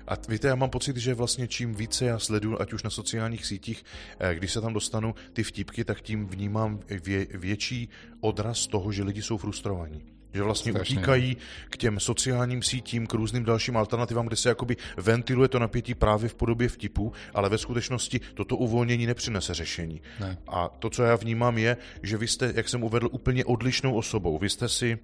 A 0.07 0.13
víte, 0.29 0.47
já 0.47 0.55
mám 0.55 0.69
pocit, 0.69 0.97
že 0.97 1.13
vlastně 1.13 1.47
čím 1.47 1.75
více 1.75 2.05
já 2.05 2.19
sleduju, 2.19 2.57
ať 2.61 2.73
už 2.73 2.83
na 2.83 2.89
sociálních 2.89 3.45
sítích, 3.45 3.85
eh, 4.19 4.35
když 4.35 4.51
se 4.51 4.61
tam 4.61 4.73
dostanu 4.73 5.15
ty 5.33 5.43
vtipky, 5.43 5.85
tak 5.85 6.01
tím 6.01 6.27
vnímám 6.27 6.79
vě, 7.03 7.27
větší 7.33 7.89
odraz 8.21 8.67
toho, 8.67 8.91
že 8.91 9.03
lidi 9.03 9.21
jsou 9.21 9.37
frustrovaní 9.37 10.15
že 10.35 10.43
vlastně 10.43 10.71
Strašně. 10.71 10.95
utíkají 10.95 11.37
k 11.69 11.77
těm 11.77 11.99
sociálním 11.99 12.63
sítím, 12.63 13.07
k 13.07 13.13
různým 13.13 13.43
dalším 13.43 13.77
alternativám, 13.77 14.25
kde 14.25 14.35
se 14.35 14.49
jakoby 14.49 14.77
ventiluje 14.97 15.47
to 15.47 15.59
napětí 15.59 15.93
právě 15.93 16.29
v 16.29 16.35
podobě 16.35 16.69
vtipu, 16.69 17.13
ale 17.33 17.49
ve 17.49 17.57
skutečnosti 17.57 18.19
toto 18.33 18.57
uvolnění 18.57 19.05
nepřinese 19.07 19.53
řešení. 19.53 20.01
Ne. 20.19 20.37
A 20.47 20.69
to, 20.79 20.89
co 20.89 21.03
já 21.03 21.15
vnímám, 21.15 21.57
je, 21.57 21.77
že 22.03 22.17
vy 22.17 22.27
jste, 22.27 22.53
jak 22.55 22.69
jsem 22.69 22.83
uvedl, 22.83 23.09
úplně 23.11 23.45
odlišnou 23.45 23.95
osobou. 23.95 24.37
Vy 24.37 24.49
jste 24.49 24.69
si 24.69 24.97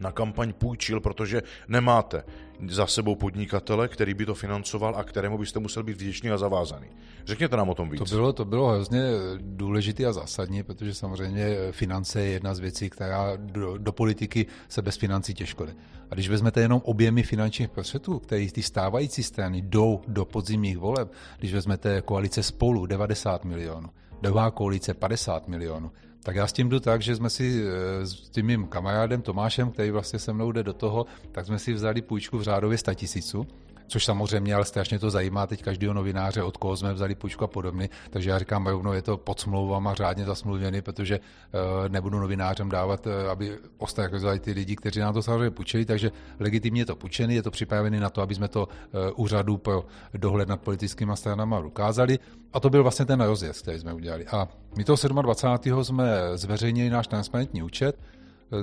na 0.00 0.12
kampaň 0.12 0.52
půjčil, 0.52 1.00
protože 1.00 1.42
nemáte 1.68 2.22
za 2.68 2.86
sebou 2.86 3.14
podnikatele, 3.14 3.88
který 3.88 4.14
by 4.14 4.26
to 4.26 4.34
financoval 4.34 4.96
a 4.96 5.04
kterému 5.04 5.38
byste 5.38 5.58
musel 5.58 5.82
být 5.82 6.00
vděčný 6.00 6.30
a 6.30 6.38
zavázaný. 6.38 6.86
Řekněte 7.26 7.56
nám 7.56 7.68
o 7.68 7.74
tom 7.74 7.90
víc. 7.90 7.98
To 7.98 8.16
bylo, 8.16 8.32
to 8.32 8.44
bylo 8.44 8.68
hrozně 8.68 9.02
důležité 9.40 10.06
a 10.06 10.12
zásadní, 10.12 10.62
protože 10.62 10.94
samozřejmě 10.94 11.56
finance 11.70 12.20
je 12.20 12.30
jedna 12.30 12.54
z 12.54 12.58
věcí, 12.58 12.90
která 12.90 13.32
do, 13.36 13.78
do 13.78 13.92
politiky 13.92 14.46
se 14.68 14.82
bez 14.82 14.96
financí 14.96 15.34
těžko 15.34 15.64
jde. 15.64 15.74
A 16.10 16.14
když 16.14 16.28
vezmete 16.28 16.60
jenom 16.60 16.82
objemy 16.84 17.22
finančních 17.22 17.68
prostředků, 17.68 18.18
které 18.18 18.46
ty 18.52 18.62
stávající 18.62 19.22
strany 19.22 19.62
jdou 19.62 20.00
do 20.08 20.24
podzimních 20.24 20.78
voleb, 20.78 21.12
když 21.38 21.54
vezmete 21.54 22.02
koalice 22.02 22.42
spolu 22.42 22.86
90 22.86 23.44
milionů, 23.44 23.88
druhá 24.22 24.50
koalice 24.50 24.94
50 24.94 25.48
milionů, 25.48 25.90
tak 26.26 26.36
já 26.36 26.46
s 26.46 26.52
tím 26.52 26.68
jdu 26.68 26.80
tak, 26.80 27.02
že 27.02 27.16
jsme 27.16 27.30
si 27.30 27.62
eh, 27.62 28.06
s 28.06 28.30
tím 28.30 28.46
mým 28.46 28.66
kamarádem 28.66 29.22
Tomášem, 29.22 29.70
který 29.70 29.90
vlastně 29.90 30.18
se 30.18 30.32
mnou 30.32 30.52
jde 30.52 30.62
do 30.62 30.72
toho, 30.72 31.06
tak 31.32 31.46
jsme 31.46 31.58
si 31.58 31.72
vzali 31.72 32.02
půjčku 32.02 32.38
v 32.38 32.42
řádově 32.46 32.78
100 32.78 32.94
tisíců 32.94 33.46
což 33.88 34.04
samozřejmě, 34.04 34.54
ale 34.54 34.64
strašně 34.64 34.98
to 34.98 35.10
zajímá 35.10 35.46
teď 35.46 35.62
každého 35.62 35.94
novináře, 35.94 36.42
od 36.42 36.56
koho 36.56 36.76
jsme 36.76 36.92
vzali 36.92 37.14
půjčku 37.14 37.44
a 37.44 37.46
podobně. 37.46 37.88
Takže 38.10 38.30
já 38.30 38.38
říkám, 38.38 38.66
rovnou 38.66 38.92
je 38.92 39.02
to 39.02 39.16
pod 39.16 39.40
smlouvama 39.40 39.94
řádně 39.94 40.24
zasmluvený, 40.24 40.82
protože 40.82 41.18
uh, 41.20 41.88
nebudu 41.88 42.18
novinářem 42.18 42.68
dávat, 42.68 43.06
uh, 43.06 43.30
aby 43.30 43.58
ostrakizovali 43.78 44.40
ty 44.40 44.52
lidi, 44.52 44.76
kteří 44.76 45.00
nám 45.00 45.14
to 45.14 45.22
samozřejmě 45.22 45.50
půjčili, 45.50 45.84
takže 45.84 46.10
legitimně 46.40 46.80
je 46.80 46.86
to 46.86 46.96
půjčený, 46.96 47.34
je 47.34 47.42
to 47.42 47.50
připravený 47.50 48.00
na 48.00 48.10
to, 48.10 48.22
aby 48.22 48.34
jsme 48.34 48.48
to 48.48 48.68
uh, 48.68 49.00
úřadu 49.24 49.56
pro 49.56 49.84
dohled 50.14 50.48
nad 50.48 50.60
politickými 50.60 51.12
stranami 51.14 51.56
ukázali. 51.64 52.18
A 52.52 52.60
to 52.60 52.70
byl 52.70 52.82
vlastně 52.82 53.04
ten 53.04 53.20
rozjezd, 53.20 53.62
který 53.62 53.78
jsme 53.78 53.92
udělali. 53.92 54.26
A 54.26 54.48
my 54.76 54.84
toho 54.84 54.96
27. 55.22 55.84
jsme 55.84 56.20
zveřejnili 56.34 56.90
náš 56.90 57.06
transparentní 57.06 57.62
účet, 57.62 57.98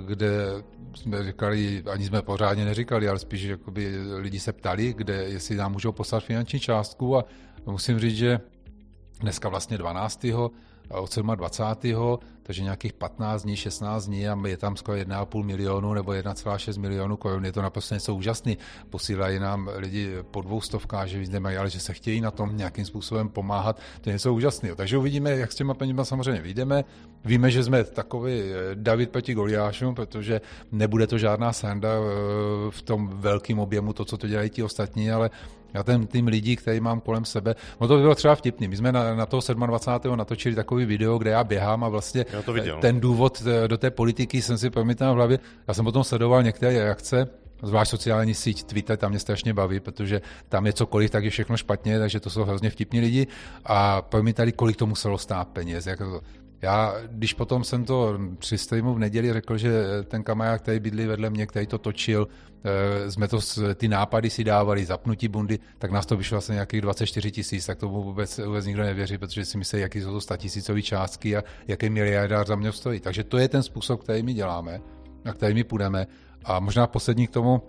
kde 0.06 0.64
jsme 0.96 1.24
říkali, 1.24 1.84
ani 1.92 2.06
jsme 2.06 2.22
pořádně 2.22 2.66
neříkali, 2.66 3.10
ale 3.10 3.20
spíš 3.20 3.44
jakoby 3.44 3.96
lidi 4.16 4.40
se 4.40 4.54
ptali, 4.54 4.94
kde, 4.94 5.14
jestli 5.14 5.56
nám 5.56 5.72
můžou 5.72 5.92
poslat 5.92 6.24
finanční 6.24 6.60
částku. 6.60 7.18
A 7.18 7.26
musím 7.66 8.00
říct, 8.00 8.18
že 8.18 8.40
dneska 9.20 9.50
vlastně 9.50 9.78
12 9.78 10.28
od 10.90 11.18
27. 11.18 12.18
takže 12.44 12.64
nějakých 12.64 12.94
15 12.94 13.44
dní, 13.44 13.56
16 13.56 14.06
dní 14.06 14.28
a 14.28 14.48
je 14.48 14.58
tam 14.58 14.76
skoro 14.78 14.98
1,5 14.98 15.44
milionu 15.44 15.94
nebo 15.94 16.12
1,6 16.12 16.80
milionu 16.80 17.18
korun. 17.18 17.46
Je 17.46 17.52
to 17.52 17.62
naprosto 17.62 17.94
něco 17.94 18.16
úžasný. 18.16 18.58
Posílají 18.90 19.40
nám 19.40 19.70
lidi 19.76 20.16
po 20.32 20.42
dvou 20.42 20.62
stovkách, 20.62 21.08
že 21.08 21.20
víc 21.20 21.32
ale 21.34 21.70
že 21.70 21.80
se 21.80 21.94
chtějí 21.94 22.22
na 22.22 22.32
tom 22.32 22.58
nějakým 22.58 22.86
způsobem 22.86 23.30
pomáhat. 23.30 23.80
To 24.02 24.10
je 24.10 24.14
něco 24.14 24.34
úžasného. 24.34 24.76
Takže 24.76 24.98
uvidíme, 24.98 25.32
jak 25.32 25.52
s 25.52 25.56
těma 25.56 25.74
penězma 25.74 26.06
samozřejmě 26.06 26.42
vyjdeme. 26.42 26.84
Víme, 27.26 27.52
že 27.52 27.64
jsme 27.64 27.84
takový 27.84 28.34
eh, 28.42 28.76
David 28.76 29.10
proti 29.10 29.34
Goliášům, 29.34 29.96
protože 29.96 30.42
nebude 30.72 31.08
to 31.08 31.18
žádná 31.18 31.54
sanda 31.54 31.90
eh, 31.90 32.72
v 32.72 32.82
tom 32.82 33.08
velkém 33.08 33.60
objemu, 33.60 33.94
to, 33.94 34.06
co 34.06 34.18
to 34.18 34.28
dělají 34.28 34.50
ti 34.50 34.64
ostatní, 34.64 35.12
ale 35.12 35.30
já 35.74 35.84
ten 35.84 36.08
tým 36.08 36.28
lidí, 36.28 36.56
který 36.56 36.80
mám 36.80 37.00
kolem 37.00 37.26
sebe, 37.26 37.56
no 37.82 37.88
to 37.88 37.96
by 37.96 38.02
bylo 38.02 38.16
třeba 38.16 38.36
vtipný. 38.36 38.68
My 38.68 38.78
jsme 38.78 38.92
na, 38.92 39.16
na 39.16 39.26
toho 39.26 39.42
27. 39.66 40.18
natočili 40.18 40.56
takový 40.56 40.86
video, 40.86 41.18
kde 41.18 41.32
já 41.32 41.44
běhám 41.44 41.84
a 41.84 41.90
vlastně 41.90 42.26
já 42.34 42.42
to 42.42 42.54
viděl. 42.54 42.78
ten 42.80 43.00
důvod 43.00 43.44
eh, 43.46 43.68
do 43.68 43.78
té 43.78 43.92
politiky 43.92 44.42
jsem 44.42 44.58
si 44.58 44.70
pamatoval 44.70 45.14
v 45.14 45.18
hlavě. 45.18 45.40
Já 45.68 45.74
jsem 45.74 45.86
potom 45.86 46.04
sledoval 46.04 46.44
některé 46.44 46.84
reakce, 46.84 47.28
zvlášť 47.64 47.92
sociální 47.92 48.34
síť 48.34 48.64
Twitter, 48.64 48.98
tam 48.98 49.12
mě 49.12 49.20
strašně 49.20 49.54
baví, 49.54 49.80
protože 49.80 50.22
tam 50.50 50.66
je 50.66 50.74
cokoliv, 50.74 51.12
tak 51.12 51.24
je 51.24 51.30
všechno 51.30 51.58
špatně, 51.58 52.00
takže 52.00 52.20
to 52.20 52.30
jsou 52.30 52.44
hrozně 52.44 52.70
vtipní 52.70 53.00
lidi. 53.00 53.28
A 53.66 54.02
pojďme 54.02 54.52
kolik 54.52 54.78
to 54.78 54.86
muselo 54.86 55.18
stát 55.18 55.48
peněz. 55.48 55.88
Jak 55.88 56.00
to, 56.00 56.22
já, 56.64 56.96
když 57.08 57.34
potom 57.34 57.64
jsem 57.64 57.86
to 57.86 58.20
při 58.40 58.58
streamu 58.58 58.94
v 58.94 59.00
neděli 59.00 59.34
řekl, 59.34 59.58
že 59.58 59.84
ten 60.04 60.24
kamarád, 60.24 60.62
který 60.62 60.80
bydlí 60.80 61.06
vedle 61.06 61.30
mě, 61.30 61.48
který 61.48 61.68
to 61.68 61.78
točil, 61.78 62.28
eh, 62.64 63.12
jsme 63.12 63.28
to, 63.28 63.40
ty 63.76 63.88
nápady 63.88 64.30
si 64.30 64.44
dávali, 64.44 64.86
zapnutí 64.86 65.28
bundy, 65.28 65.60
tak 65.78 65.92
nás 65.92 66.06
to 66.06 66.18
vyšlo 66.18 66.38
asi 66.38 66.52
nějakých 66.52 66.82
24 66.82 67.32
tisíc, 67.32 67.66
tak 67.66 67.78
tomu 67.78 68.04
vůbec, 68.04 68.38
vůbec 68.38 68.66
nikdo 68.66 68.84
nevěří, 68.84 69.18
protože 69.18 69.46
si 69.46 69.58
myslí, 69.58 69.80
jaký 69.80 70.02
jsou 70.02 70.12
to 70.12 70.22
100 70.22 70.38
tisícové 70.38 70.82
částky 70.82 71.38
a 71.38 71.44
jaký 71.68 71.90
miliardář 71.90 72.48
za 72.48 72.56
mě 72.56 72.72
stojí. 72.72 73.00
Takže 73.00 73.24
to 73.24 73.38
je 73.38 73.50
ten 73.50 73.64
způsob, 73.64 74.04
který 74.04 74.24
my 74.24 74.34
děláme, 74.34 74.82
na 75.26 75.34
který 75.34 75.54
my 75.54 75.64
půjdeme. 75.64 76.08
A 76.44 76.60
možná 76.60 76.88
poslední 76.88 77.28
k 77.28 77.32
tomu, 77.32 77.62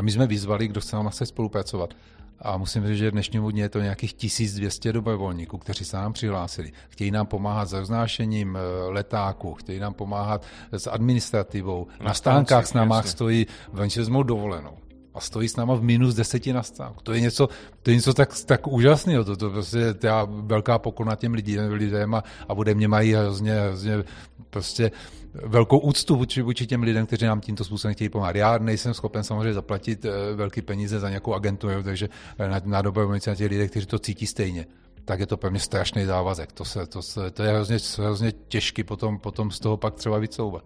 My 0.00 0.10
jsme 0.10 0.26
vyzvali, 0.26 0.68
kdo 0.68 0.80
se 0.80 0.96
nám 0.96 1.08
chce 1.08 1.26
spolupracovat. 1.26 1.94
A 2.40 2.56
musím 2.56 2.86
říct, 2.86 2.98
že 2.98 3.10
dnešnímu 3.10 3.50
dně 3.50 3.62
je 3.62 3.68
to 3.68 3.80
nějakých 3.80 4.12
1200 4.12 4.92
dobrovolníků, 4.92 5.58
kteří 5.58 5.84
se 5.84 5.96
nám 5.96 6.12
přihlásili. 6.12 6.72
Chtějí 6.88 7.10
nám 7.10 7.26
pomáhat 7.26 7.68
s 7.68 7.72
roznášením 7.72 8.56
eh, 8.56 8.88
letáků, 8.88 9.54
chtějí 9.54 9.80
nám 9.80 9.94
pomáhat 9.94 10.46
s 10.72 10.90
administrativou. 10.90 11.86
Na, 12.00 12.06
na 12.06 12.14
stánkách 12.14 12.66
s 12.66 12.72
náma 12.72 13.02
stojí, 13.02 13.46
se 13.90 14.04
dovolenou 14.22 14.76
a 15.14 15.20
stojí 15.20 15.48
s 15.48 15.56
náma 15.56 15.74
v 15.74 15.82
minus 15.82 16.14
deseti 16.14 16.52
na 16.52 16.62
stánku. 16.62 17.00
To 17.02 17.12
je 17.12 17.20
něco, 17.20 17.48
to 17.82 17.90
je 17.90 17.96
něco 17.96 18.14
tak, 18.14 18.30
tak 18.46 18.66
úžasného. 18.66 19.24
To, 19.24 19.36
to 19.36 19.50
prostě 19.50 19.78
je 19.78 19.94
velká 20.26 20.78
pokona 20.78 21.16
těm 21.16 21.34
lidem, 21.34 21.72
lidem 21.72 22.14
a, 22.14 22.24
a 22.48 22.54
bude 22.54 22.74
mě 22.74 22.88
mají 22.88 23.14
hrozně, 23.14 23.52
hrozně 23.52 24.04
prostě 24.50 24.90
velkou 25.34 25.78
úctu 25.78 26.16
vůči, 26.16 26.42
vůči 26.42 26.66
těm 26.66 26.82
lidem, 26.82 27.06
kteří 27.06 27.24
nám 27.24 27.40
tímto 27.40 27.64
způsobem 27.64 27.94
chtějí 27.94 28.08
pomáhat. 28.08 28.36
Já 28.36 28.58
nejsem 28.58 28.94
schopen 28.94 29.24
samozřejmě 29.24 29.54
zaplatit 29.54 30.04
eh, 30.04 30.34
velké 30.34 30.62
peníze 30.62 31.00
za 31.00 31.08
nějakou 31.08 31.34
agenturu, 31.34 31.82
takže 31.82 32.08
eh, 32.38 32.48
na, 32.48 32.60
na 32.64 32.82
dobrovolnici 32.82 33.30
na 33.30 33.36
těch 33.36 33.50
lidé, 33.50 33.68
kteří 33.68 33.86
to 33.86 33.98
cítí 33.98 34.26
stejně 34.26 34.66
tak 35.04 35.20
je 35.20 35.26
to 35.26 35.36
pro 35.36 35.50
mě 35.50 35.60
strašný 35.60 36.04
závazek. 36.04 36.52
To, 36.52 36.64
se, 36.64 36.86
to, 36.86 37.02
se, 37.02 37.30
to 37.30 37.42
je 37.42 37.48
hrozně, 37.48 37.76
hrozně 37.98 38.32
těžký 38.32 38.84
potom, 38.84 39.18
potom 39.18 39.50
z 39.50 39.60
toho 39.60 39.76
pak 39.76 39.94
třeba 39.94 40.18
vycouvat. 40.18 40.64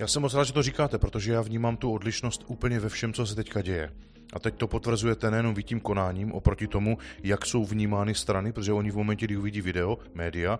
Já 0.00 0.06
jsem 0.06 0.22
moc 0.22 0.34
rád, 0.34 0.44
že 0.44 0.52
to 0.52 0.62
říkáte, 0.62 0.98
protože 0.98 1.32
já 1.32 1.40
vnímám 1.40 1.76
tu 1.76 1.92
odlišnost 1.92 2.44
úplně 2.46 2.80
ve 2.80 2.88
všem, 2.88 3.12
co 3.12 3.26
se 3.26 3.34
teďka 3.34 3.62
děje. 3.62 3.92
A 4.32 4.38
teď 4.38 4.54
to 4.54 4.66
potvrzujete 4.66 5.30
nejenom 5.30 5.54
vy 5.54 5.62
tím 5.62 5.80
konáním 5.80 6.32
oproti 6.32 6.66
tomu, 6.66 6.98
jak 7.22 7.46
jsou 7.46 7.64
vnímány 7.64 8.14
strany, 8.14 8.52
protože 8.52 8.72
oni 8.72 8.90
v 8.90 8.96
momentě, 8.96 9.26
kdy 9.26 9.36
uvidí 9.36 9.60
video, 9.60 9.98
média, 10.14 10.58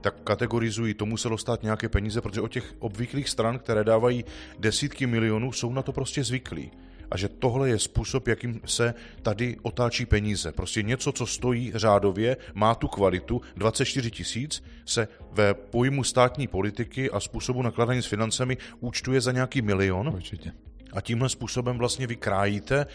tak 0.00 0.14
kategorizují, 0.24 0.94
to 0.94 1.06
muselo 1.06 1.38
stát 1.38 1.62
nějaké 1.62 1.88
peníze, 1.88 2.20
protože 2.20 2.40
o 2.40 2.48
těch 2.48 2.74
obvyklých 2.78 3.28
stran, 3.28 3.58
které 3.58 3.84
dávají 3.84 4.24
desítky 4.58 5.06
milionů, 5.06 5.52
jsou 5.52 5.72
na 5.72 5.82
to 5.82 5.92
prostě 5.92 6.24
zvyklí 6.24 6.70
a 7.14 7.16
že 7.16 7.28
tohle 7.28 7.68
je 7.68 7.78
způsob, 7.78 8.28
jakým 8.28 8.60
se 8.64 8.94
tady 9.22 9.56
otáčí 9.62 10.06
peníze. 10.06 10.52
Prostě 10.52 10.82
něco, 10.82 11.12
co 11.12 11.26
stojí 11.26 11.72
řádově, 11.74 12.36
má 12.54 12.74
tu 12.74 12.88
kvalitu, 12.88 13.40
24 13.56 14.10
tisíc 14.10 14.64
se 14.86 15.08
ve 15.32 15.54
pojmu 15.54 16.04
státní 16.04 16.46
politiky 16.46 17.10
a 17.10 17.20
způsobu 17.20 17.62
nakladání 17.62 18.02
s 18.02 18.06
financemi 18.06 18.56
účtuje 18.80 19.20
za 19.20 19.32
nějaký 19.32 19.62
milion. 19.62 20.08
Určitě. 20.08 20.52
A 20.92 21.00
tímhle 21.00 21.28
způsobem 21.28 21.78
vlastně 21.78 22.06
vykrájíte 22.06 22.86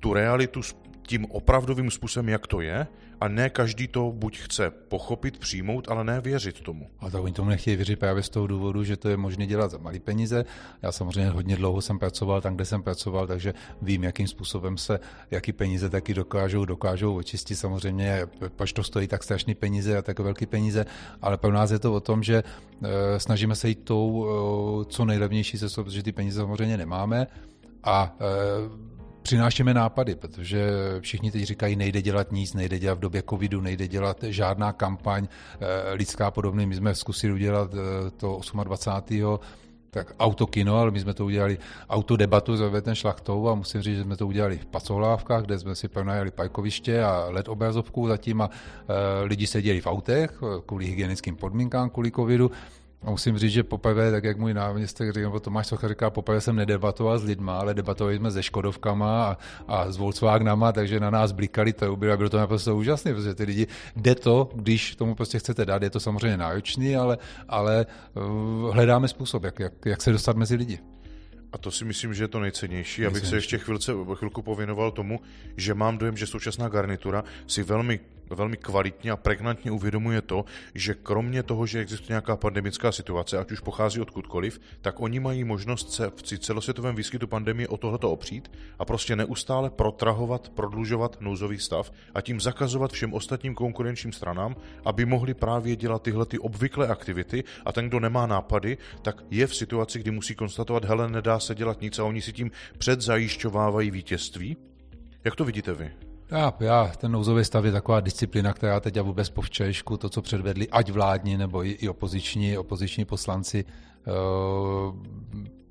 tu 0.00 0.12
realitu 0.12 0.60
tím 1.02 1.24
opravdovým 1.24 1.90
způsobem, 1.90 2.28
jak 2.28 2.46
to 2.46 2.60
je, 2.60 2.86
a 3.20 3.28
ne 3.28 3.50
každý 3.50 3.88
to 3.88 4.12
buď 4.14 4.38
chce 4.38 4.70
pochopit, 4.70 5.38
přijmout, 5.38 5.88
ale 5.90 6.04
ne 6.04 6.20
věřit 6.20 6.60
tomu. 6.60 6.90
A 6.98 7.10
tak 7.10 7.22
oni 7.22 7.32
tomu 7.32 7.50
nechtějí 7.50 7.76
věřit 7.76 7.98
právě 7.98 8.22
z 8.22 8.28
toho 8.28 8.46
důvodu, 8.46 8.84
že 8.84 8.96
to 8.96 9.08
je 9.08 9.16
možné 9.16 9.46
dělat 9.46 9.70
za 9.70 9.78
malé 9.78 9.98
peníze. 9.98 10.44
Já 10.82 10.92
samozřejmě 10.92 11.30
hodně 11.30 11.56
dlouho 11.56 11.80
jsem 11.80 11.98
pracoval 11.98 12.40
tam, 12.40 12.54
kde 12.54 12.64
jsem 12.64 12.82
pracoval, 12.82 13.26
takže 13.26 13.54
vím, 13.82 14.04
jakým 14.04 14.26
způsobem 14.26 14.78
se, 14.78 15.00
jaký 15.30 15.52
peníze 15.52 15.90
taky 15.90 16.14
dokážou, 16.14 16.64
dokážou 16.64 17.16
očistit. 17.16 17.56
Samozřejmě, 17.56 18.26
proč 18.56 18.72
to 18.72 18.82
stojí 18.82 19.08
tak 19.08 19.22
strašný 19.22 19.54
peníze 19.54 19.96
a 19.98 20.02
tak 20.02 20.18
velké 20.18 20.46
peníze, 20.46 20.86
ale 21.22 21.36
pro 21.36 21.52
nás 21.52 21.70
je 21.70 21.78
to 21.78 21.94
o 21.94 22.00
tom, 22.00 22.22
že 22.22 22.42
e, 22.82 23.20
snažíme 23.20 23.56
se 23.56 23.68
jít 23.68 23.84
tou 23.84 24.26
e, 24.26 24.84
co 24.84 25.04
nejlevnější 25.04 25.58
cestou, 25.58 25.84
protože 25.84 26.02
ty 26.02 26.12
peníze 26.12 26.40
samozřejmě 26.40 26.76
nemáme 26.76 27.26
a 27.84 28.16
e, 28.20 28.88
přinášíme 29.28 29.74
nápady, 29.74 30.14
protože 30.14 30.70
všichni 31.00 31.30
teď 31.30 31.42
říkají, 31.42 31.76
nejde 31.76 32.02
dělat 32.02 32.32
nic, 32.32 32.54
nejde 32.54 32.78
dělat 32.78 32.98
v 32.98 33.00
době 33.00 33.22
covidu, 33.30 33.60
nejde 33.60 33.88
dělat 33.88 34.24
žádná 34.24 34.72
kampaň 34.72 35.28
eh, 35.28 35.92
lidská 35.92 36.30
podobně. 36.30 36.66
My 36.66 36.74
jsme 36.74 36.94
zkusili 36.94 37.32
udělat 37.32 37.70
eh, 37.74 38.10
to 38.10 38.40
28 38.64 39.38
tak 39.90 40.14
autokino, 40.18 40.76
ale 40.76 40.90
my 40.90 41.00
jsme 41.00 41.14
to 41.14 41.24
udělali 41.24 41.58
autodebatu 41.88 42.56
s 42.56 42.60
Vetem 42.60 42.94
Šlachtou 42.94 43.48
a 43.48 43.54
musím 43.54 43.82
říct, 43.82 43.96
že 43.96 44.02
jsme 44.02 44.16
to 44.16 44.26
udělali 44.26 44.58
v 44.58 44.66
Pacohlávkách, 44.66 45.44
kde 45.44 45.58
jsme 45.58 45.74
si 45.74 45.88
pronajali 45.88 46.30
pajkoviště 46.30 47.02
a 47.02 47.26
LED 47.28 47.48
obrazovku 47.48 48.08
zatím 48.08 48.40
a 48.40 48.50
e, 48.50 49.24
lidi 49.24 49.46
seděli 49.46 49.80
v 49.80 49.86
autech 49.86 50.42
kvůli 50.66 50.86
hygienickým 50.86 51.36
podmínkám, 51.36 51.90
kvůli 51.90 52.10
covidu 52.10 52.50
a 53.02 53.10
musím 53.10 53.38
říct, 53.38 53.52
že 53.52 53.62
poprvé, 53.62 54.10
tak 54.10 54.24
jak 54.24 54.38
můj 54.38 54.54
náměstek 54.54 55.12
říkal, 55.12 55.30
nebo 55.30 55.40
Tomáš 55.40 55.66
Socha 55.66 55.88
říká, 55.88 56.10
poprvé 56.10 56.40
jsem 56.40 56.56
nedebatoval 56.56 57.18
s 57.18 57.24
lidma, 57.24 57.58
ale 57.58 57.74
debatovali 57.74 58.16
jsme 58.16 58.30
se 58.30 58.42
Škodovkama 58.42 59.24
a, 59.24 59.38
a 59.68 59.92
s 59.92 59.96
Volkswagenama, 59.96 60.72
takže 60.72 61.00
na 61.00 61.10
nás 61.10 61.32
blikali, 61.32 61.72
to 61.72 61.96
bylo, 61.96 62.16
bylo 62.16 62.30
to 62.30 62.38
naprosto 62.38 62.76
úžasné, 62.76 63.14
protože 63.14 63.34
ty 63.34 63.44
lidi, 63.44 63.66
jde 63.96 64.14
to, 64.14 64.50
když 64.54 64.96
tomu 64.96 65.14
prostě 65.14 65.38
chcete 65.38 65.64
dát, 65.64 65.82
je 65.82 65.90
to 65.90 66.00
samozřejmě 66.00 66.36
náročný, 66.36 66.96
ale, 66.96 67.18
ale 67.48 67.86
uh, 68.14 68.74
hledáme 68.74 69.08
způsob, 69.08 69.44
jak, 69.44 69.58
jak, 69.58 69.72
jak 69.86 70.02
se 70.02 70.12
dostat 70.12 70.36
mezi 70.36 70.54
lidi. 70.54 70.78
A 71.52 71.58
to 71.58 71.70
si 71.70 71.84
myslím, 71.84 72.14
že 72.14 72.24
je 72.24 72.28
to 72.28 72.40
nejcennější, 72.40 73.06
abych 73.06 73.26
se 73.26 73.36
ještě 73.36 73.58
chvilce, 73.58 73.92
chvilku 74.14 74.42
pověnoval 74.42 74.90
tomu, 74.90 75.20
že 75.56 75.74
mám 75.74 75.98
dojem, 75.98 76.16
že 76.16 76.26
současná 76.26 76.68
garnitura 76.68 77.24
si 77.46 77.62
velmi 77.62 78.00
velmi 78.34 78.56
kvalitně 78.56 79.10
a 79.10 79.16
pregnantně 79.16 79.70
uvědomuje 79.70 80.22
to, 80.22 80.44
že 80.74 80.94
kromě 80.94 81.42
toho, 81.42 81.66
že 81.66 81.80
existuje 81.80 82.14
nějaká 82.14 82.36
pandemická 82.36 82.92
situace, 82.92 83.38
ať 83.38 83.52
už 83.52 83.60
pochází 83.60 84.00
odkudkoliv, 84.00 84.60
tak 84.80 85.00
oni 85.00 85.20
mají 85.20 85.44
možnost 85.44 85.92
se 85.92 86.10
v 86.10 86.22
celosvětovém 86.22 86.96
výskytu 86.96 87.26
pandemie 87.26 87.68
o 87.68 87.76
tohleto 87.76 88.10
opřít 88.10 88.50
a 88.78 88.84
prostě 88.84 89.16
neustále 89.16 89.70
protrahovat, 89.70 90.48
prodlužovat 90.48 91.20
nouzový 91.20 91.58
stav 91.58 91.92
a 92.14 92.20
tím 92.20 92.40
zakazovat 92.40 92.92
všem 92.92 93.14
ostatním 93.14 93.54
konkurenčním 93.54 94.12
stranám, 94.12 94.56
aby 94.84 95.04
mohli 95.04 95.34
právě 95.34 95.76
dělat 95.76 96.02
tyhle 96.02 96.26
ty 96.26 96.38
obvyklé 96.38 96.88
aktivity 96.88 97.44
a 97.64 97.72
ten, 97.72 97.88
kdo 97.88 98.00
nemá 98.00 98.26
nápady, 98.26 98.78
tak 99.02 99.24
je 99.30 99.46
v 99.46 99.56
situaci, 99.56 99.98
kdy 99.98 100.10
musí 100.10 100.34
konstatovat, 100.34 100.84
hele, 100.84 101.08
nedá 101.08 101.38
se 101.40 101.54
dělat 101.54 101.80
nic 101.80 101.98
a 101.98 102.04
oni 102.04 102.22
si 102.22 102.32
tím 102.32 102.50
předzajišťovávají 102.78 103.90
vítězství. 103.90 104.56
Jak 105.24 105.36
to 105.36 105.44
vidíte 105.44 105.72
vy? 105.72 106.07
Já, 106.30 106.54
já, 106.60 106.92
ten 106.96 107.12
nouzový 107.12 107.44
stav 107.44 107.64
je 107.64 107.72
taková 107.72 108.00
disciplína, 108.00 108.52
která 108.52 108.80
teď 108.80 108.96
a 108.96 109.02
vůbec 109.02 109.30
po 109.30 109.42
včerejšku, 109.42 109.96
to, 109.96 110.08
co 110.08 110.22
předvedli, 110.22 110.68
ať 110.68 110.90
vládní 110.90 111.36
nebo 111.36 111.64
i, 111.64 111.70
i 111.70 111.88
opoziční, 111.88 112.58
opoziční 112.58 113.04
poslanci, 113.04 113.64
uh, 113.64 114.94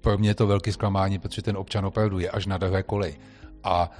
pro 0.01 0.17
mě 0.17 0.29
je 0.29 0.35
to 0.35 0.47
velké 0.47 0.73
zklamání, 0.73 1.19
protože 1.19 1.41
ten 1.41 1.57
občan 1.57 1.85
opravdu 1.85 2.19
je 2.19 2.29
až 2.29 2.45
na 2.45 2.57
druhé 2.57 2.83
kolej. 2.83 3.17
A 3.63 3.91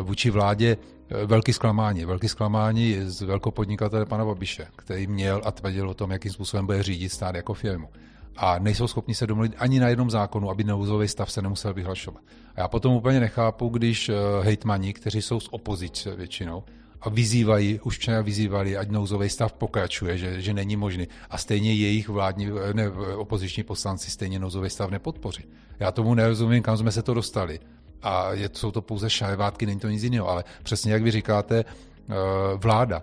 uh, 0.00 0.06
vůči 0.06 0.30
vládě 0.30 0.76
uh, 0.76 1.18
velký 1.28 1.52
zklamání. 1.52 2.04
Velký 2.04 2.28
zklamání 2.28 2.96
z 3.02 3.22
velkopodnikatele 3.22 4.06
pana 4.06 4.24
Babiše, 4.24 4.66
který 4.76 5.06
měl 5.06 5.42
a 5.44 5.52
tvrdil 5.52 5.90
o 5.90 5.94
tom, 5.94 6.10
jakým 6.10 6.32
způsobem 6.32 6.66
bude 6.66 6.82
řídit 6.82 7.08
stát 7.08 7.34
jako 7.34 7.54
firmu 7.54 7.88
a 8.36 8.58
nejsou 8.58 8.88
schopni 8.88 9.14
se 9.14 9.26
domluvit 9.26 9.54
ani 9.58 9.80
na 9.80 9.88
jednom 9.88 10.10
zákonu, 10.10 10.50
aby 10.50 10.64
nouzový 10.64 11.08
stav 11.08 11.32
se 11.32 11.42
nemusel 11.42 11.74
vyhlašovat. 11.74 12.22
A 12.54 12.60
já 12.60 12.68
potom 12.68 12.94
úplně 12.94 13.20
nechápu, 13.20 13.68
když 13.68 14.08
eh, 14.08 14.14
hejtmani, 14.42 14.92
kteří 14.92 15.22
jsou 15.22 15.40
z 15.40 15.48
opozice 15.50 16.16
většinou, 16.16 16.64
a 17.00 17.08
vyzývají, 17.08 17.80
už 17.84 17.98
včera 17.98 18.20
vyzývali, 18.20 18.76
ať 18.76 18.90
nouzový 18.90 19.28
stav 19.28 19.52
pokračuje, 19.52 20.18
že, 20.18 20.42
že 20.42 20.54
není 20.54 20.76
možný. 20.76 21.08
A 21.30 21.38
stejně 21.38 21.74
jejich 21.74 22.08
vládní, 22.08 22.48
ne, 22.72 22.90
opoziční 23.16 23.62
poslanci 23.62 24.10
stejně 24.10 24.38
nouzový 24.38 24.70
stav 24.70 24.90
nepodpoří. 24.90 25.44
Já 25.78 25.92
tomu 25.92 26.14
nerozumím, 26.14 26.62
kam 26.62 26.76
jsme 26.76 26.92
se 26.92 27.02
to 27.02 27.14
dostali. 27.14 27.60
A 28.02 28.32
je, 28.32 28.50
jsou 28.52 28.70
to 28.70 28.82
pouze 28.82 29.10
šajvátky, 29.10 29.66
není 29.66 29.80
to 29.80 29.88
nic 29.88 30.02
jiného. 30.02 30.28
Ale 30.28 30.44
přesně 30.62 30.92
jak 30.92 31.02
vy 31.02 31.10
říkáte, 31.10 31.64
eh, 31.64 32.14
vláda 32.56 33.02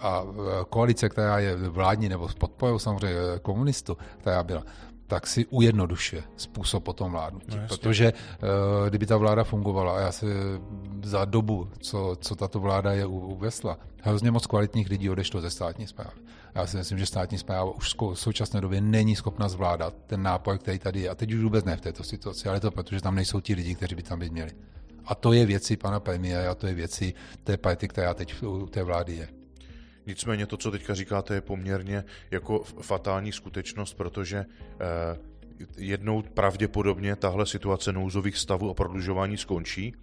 a 0.00 0.22
e, 0.22 0.64
koalice, 0.64 1.08
která 1.08 1.38
je 1.38 1.56
vládní 1.56 2.08
nebo 2.08 2.28
s 2.28 2.34
podporou 2.34 2.78
samozřejmě 2.78 3.20
komunistů, 3.42 3.96
která 4.20 4.42
byla, 4.42 4.62
tak 5.06 5.26
si 5.26 5.46
ujednodušuje 5.46 6.22
způsob 6.36 6.84
potom 6.84 7.12
vládnutí. 7.12 7.56
No, 7.56 7.68
Protože 7.68 8.12
uh, 8.12 8.88
kdyby 8.88 9.06
ta 9.06 9.16
vláda 9.16 9.44
fungovala, 9.44 9.96
a 9.96 10.00
já 10.00 10.12
se 10.12 10.26
za 11.04 11.24
dobu, 11.24 11.68
co, 11.78 12.16
co 12.20 12.36
tato 12.36 12.60
vláda 12.60 12.92
je 12.92 13.06
uvesla, 13.06 13.78
hrozně 14.02 14.30
moc 14.30 14.46
kvalitních 14.46 14.90
lidí 14.90 15.10
odešlo 15.10 15.40
ze 15.40 15.50
státní 15.50 15.86
zprávy. 15.86 16.20
Já 16.54 16.66
si 16.66 16.76
myslím, 16.76 16.98
že 16.98 17.06
státní 17.06 17.38
zpráva 17.38 17.70
už 17.70 17.94
v 17.94 18.14
současné 18.14 18.60
době 18.60 18.80
není 18.80 19.16
schopna 19.16 19.48
zvládat 19.48 19.94
ten 20.06 20.22
nápoj, 20.22 20.58
který 20.58 20.78
tady 20.78 21.00
je. 21.00 21.10
A 21.10 21.14
teď 21.14 21.32
už 21.32 21.42
vůbec 21.42 21.64
ne 21.64 21.76
v 21.76 21.80
této 21.80 22.04
situaci, 22.04 22.48
ale 22.48 22.60
to 22.60 22.70
protože 22.70 23.00
tam 23.00 23.14
nejsou 23.14 23.40
ti 23.40 23.54
lidi, 23.54 23.74
kteří 23.74 23.94
by 23.94 24.02
tam 24.02 24.18
být 24.18 24.32
měli. 24.32 24.50
A 25.04 25.14
to 25.14 25.32
je 25.32 25.46
věci 25.46 25.76
pana 25.76 26.00
premiéra, 26.00 26.50
a 26.50 26.54
to 26.54 26.66
je 26.66 26.74
věci 26.74 27.14
té 27.44 27.56
party, 27.56 27.88
která 27.88 28.14
teď 28.14 28.42
u 28.42 28.66
té 28.66 28.82
vlády 28.82 29.16
je. 29.16 29.28
Nicméně 30.06 30.46
to, 30.46 30.56
co 30.56 30.70
teďka 30.70 30.94
říkáte, 30.94 31.34
je 31.34 31.40
poměrně 31.40 32.04
jako 32.30 32.64
fatální 32.64 33.32
skutečnost, 33.32 33.94
protože 33.94 34.38
eh, 34.38 35.18
jednou 35.78 36.22
pravděpodobně 36.22 37.16
tahle 37.16 37.46
situace 37.46 37.92
nouzových 37.92 38.36
stavů 38.36 38.70
a 38.70 38.74
prodlužování 38.74 39.36
skončí 39.36 39.94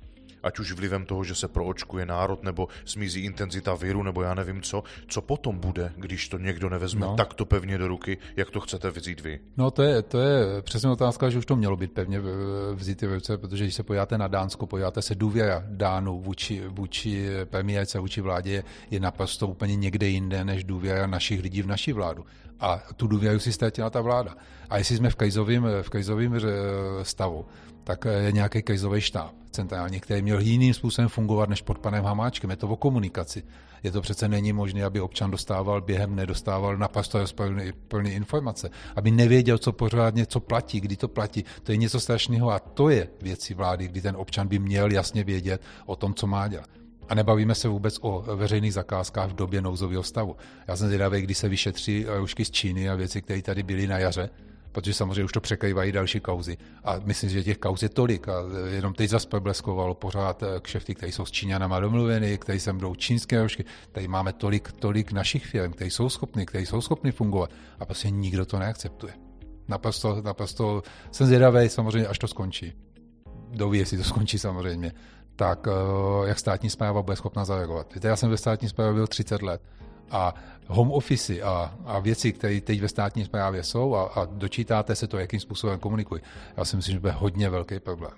ať 0.44 0.60
už 0.60 0.72
vlivem 0.72 1.06
toho, 1.06 1.24
že 1.24 1.36
se 1.36 1.48
proočkuje 1.48 2.06
národ, 2.06 2.44
nebo 2.44 2.68
smizí 2.86 3.26
intenzita 3.26 3.76
viru, 3.76 4.04
nebo 4.04 4.22
já 4.22 4.34
nevím 4.34 4.62
co, 4.62 4.84
co 5.08 5.22
potom 5.22 5.60
bude, 5.60 5.94
když 5.98 6.30
to 6.30 6.38
někdo 6.38 6.70
nevezme 6.70 7.06
no. 7.06 7.16
takto 7.16 7.46
pevně 7.46 7.78
do 7.78 7.88
ruky, 7.88 8.18
jak 8.36 8.50
to 8.50 8.60
chcete 8.60 8.90
vzít 8.90 9.22
vy? 9.22 9.40
No 9.58 9.72
to 9.72 9.84
je, 9.84 10.02
to 10.02 10.20
je 10.20 10.62
přesně 10.62 10.90
otázka, 10.90 11.30
že 11.30 11.38
už 11.38 11.46
to 11.46 11.56
mělo 11.56 11.76
být 11.78 11.92
pevně 11.92 12.22
vzít 12.74 13.02
v 13.02 13.14
ruce, 13.14 13.38
protože 13.38 13.64
když 13.64 13.76
se 13.76 13.84
podíváte 13.84 14.18
na 14.18 14.28
Dánsko, 14.28 14.68
podíváte 14.68 15.02
se 15.02 15.16
důvěra 15.16 15.64
Dánů 15.68 16.22
vůči, 16.22 16.68
vůči 16.68 17.30
premiérce, 17.46 18.00
vůči 18.00 18.22
vládě 18.22 18.64
je 18.92 19.00
naprosto 19.00 19.48
úplně 19.48 19.76
někde 19.76 20.08
jinde, 20.08 20.46
než 20.46 20.64
důvěra 20.64 21.08
našich 21.08 21.42
lidí 21.42 21.62
v 21.62 21.68
naší 21.68 21.94
vládu. 21.94 22.26
A 22.64 22.82
tu 22.96 23.08
důvěru 23.08 23.40
si 23.40 23.54
ztratila 23.54 23.90
ta 23.90 24.02
vláda. 24.02 24.36
A 24.70 24.78
jestli 24.78 24.98
jsme 24.98 25.10
v 25.10 25.16
krizovém 25.16 25.68
v 25.82 25.90
krizovým 25.90 26.40
stavu, 27.04 27.46
tak 27.84 28.06
je 28.06 28.32
nějaký 28.32 28.62
krizový 28.62 29.02
štáb 29.02 29.32
centrální, 29.52 30.00
který 30.00 30.22
měl 30.22 30.40
jiným 30.40 30.74
způsobem 30.74 31.10
fungovat 31.10 31.50
než 31.50 31.62
pod 31.62 31.80
panem 31.80 32.06
Hamáčkem. 32.06 32.50
Je 32.50 32.56
to 32.56 32.68
o 32.68 32.76
komunikaci. 32.76 33.44
Je 33.84 33.92
to 33.92 34.02
přece 34.02 34.28
není 34.28 34.54
možné, 34.54 34.84
aby 34.84 35.02
občan 35.02 35.32
dostával 35.32 35.82
během, 35.82 36.16
nedostával 36.16 36.78
naprosto 36.78 37.20
plný, 37.36 37.72
plný 37.88 38.12
informace, 38.12 38.70
aby 38.96 39.12
nevěděl, 39.12 39.58
co 39.58 39.72
pořádně, 39.72 40.26
co 40.26 40.40
platí, 40.40 40.82
kdy 40.82 40.96
to 40.96 41.08
platí. 41.08 41.46
To 41.64 41.72
je 41.72 41.78
něco 41.78 42.00
strašného 42.00 42.52
a 42.52 42.60
to 42.60 42.90
je 42.90 43.08
věci 43.22 43.54
vlády, 43.54 43.88
kdy 43.88 44.02
ten 44.02 44.16
občan 44.16 44.48
by 44.48 44.60
měl 44.60 44.92
jasně 44.92 45.24
vědět 45.24 45.62
o 45.86 45.96
tom, 45.96 46.14
co 46.14 46.28
má 46.28 46.48
dělat. 46.48 46.70
A 47.10 47.16
nebavíme 47.16 47.56
se 47.56 47.68
vůbec 47.68 47.98
o 48.02 48.36
veřejných 48.36 48.74
zakázkách 48.74 49.30
v 49.30 49.36
době 49.36 49.62
nouzového 49.62 50.04
stavu. 50.04 50.36
Já 50.68 50.76
jsem 50.76 50.88
zvědavý, 50.88 51.22
kdy 51.22 51.36
se 51.36 51.50
vyšetří 51.50 52.06
roušky 52.08 52.46
z 52.46 52.52
Číny 52.52 52.90
a 52.90 52.96
věci, 52.96 53.22
které 53.22 53.42
tady 53.42 53.64
byly 53.64 53.88
na 53.88 53.98
jaře, 53.98 54.30
protože 54.72 54.94
samozřejmě 54.94 55.24
už 55.24 55.32
to 55.32 55.42
překrývají 55.42 55.92
další 55.92 56.20
kauzy. 56.20 56.58
A 56.84 56.96
myslím, 57.04 57.30
že 57.30 57.44
těch 57.44 57.58
kauz 57.58 57.84
je 57.84 57.90
tolik. 57.90 58.28
A 58.28 58.34
jenom 58.70 58.94
teď 58.94 59.10
zase 59.10 59.28
probleskovalo 59.28 59.94
pořád 59.94 60.44
eh, 60.44 60.60
kšefty, 60.62 60.96
které 60.96 61.12
jsou 61.12 61.26
s 61.26 61.32
Číňanama 61.32 61.80
domluveny, 61.80 62.38
které 62.38 62.60
sem 62.60 62.78
jdou 62.78 62.96
čínské 62.96 63.42
roušky. 63.42 63.66
Tady 63.92 64.08
máme 64.08 64.34
tolik, 64.34 64.72
tolik 64.72 65.12
našich 65.12 65.46
firm, 65.46 65.72
které 65.72 65.92
jsou 65.92 66.10
schopny, 66.10 66.46
které 66.46 66.66
jsou 66.66 66.82
schopny 66.82 67.12
fungovat. 67.12 67.50
A 67.80 67.86
prostě 67.86 68.10
nikdo 68.10 68.46
to 68.46 68.60
neakceptuje. 68.60 69.14
Naprosto, 69.68 70.22
naprosto 70.22 70.84
jsem 71.12 71.28
zvědavý, 71.28 71.70
samozřejmě, 71.70 72.08
až 72.08 72.20
to 72.20 72.28
skončí. 72.28 72.74
Doví, 73.52 73.80
jestli 73.80 73.98
to 73.98 74.04
skončí 74.04 74.40
samozřejmě 74.40 74.94
tak 75.36 75.68
eh, 75.68 76.28
jak 76.28 76.40
státní 76.40 76.70
zpráva 76.70 77.02
bude 77.02 77.16
schopna 77.16 77.46
zareagovat. 77.46 77.94
Víte, 77.94 78.08
já 78.08 78.16
jsem 78.16 78.30
ve 78.30 78.38
státní 78.38 78.70
správě 78.70 78.94
byl 78.94 79.08
30 79.08 79.42
let 79.42 79.62
a 80.12 80.36
home 80.68 80.92
office 80.92 81.42
a, 81.42 81.76
a 81.86 82.00
věci, 82.00 82.34
které 82.34 82.62
teď 82.62 82.82
ve 82.82 82.88
státní 82.88 83.26
správě 83.26 83.64
jsou 83.64 83.96
a, 83.96 84.04
a 84.04 84.26
dočítáte 84.26 84.96
se 84.96 85.08
to, 85.08 85.18
jakým 85.18 85.40
způsobem 85.40 85.80
komunikují, 85.80 86.22
já 86.58 86.66
si 86.66 86.76
myslím, 86.76 86.94
že 86.94 87.00
bude 87.00 87.12
hodně 87.12 87.50
velký 87.50 87.80
problém. 87.80 88.14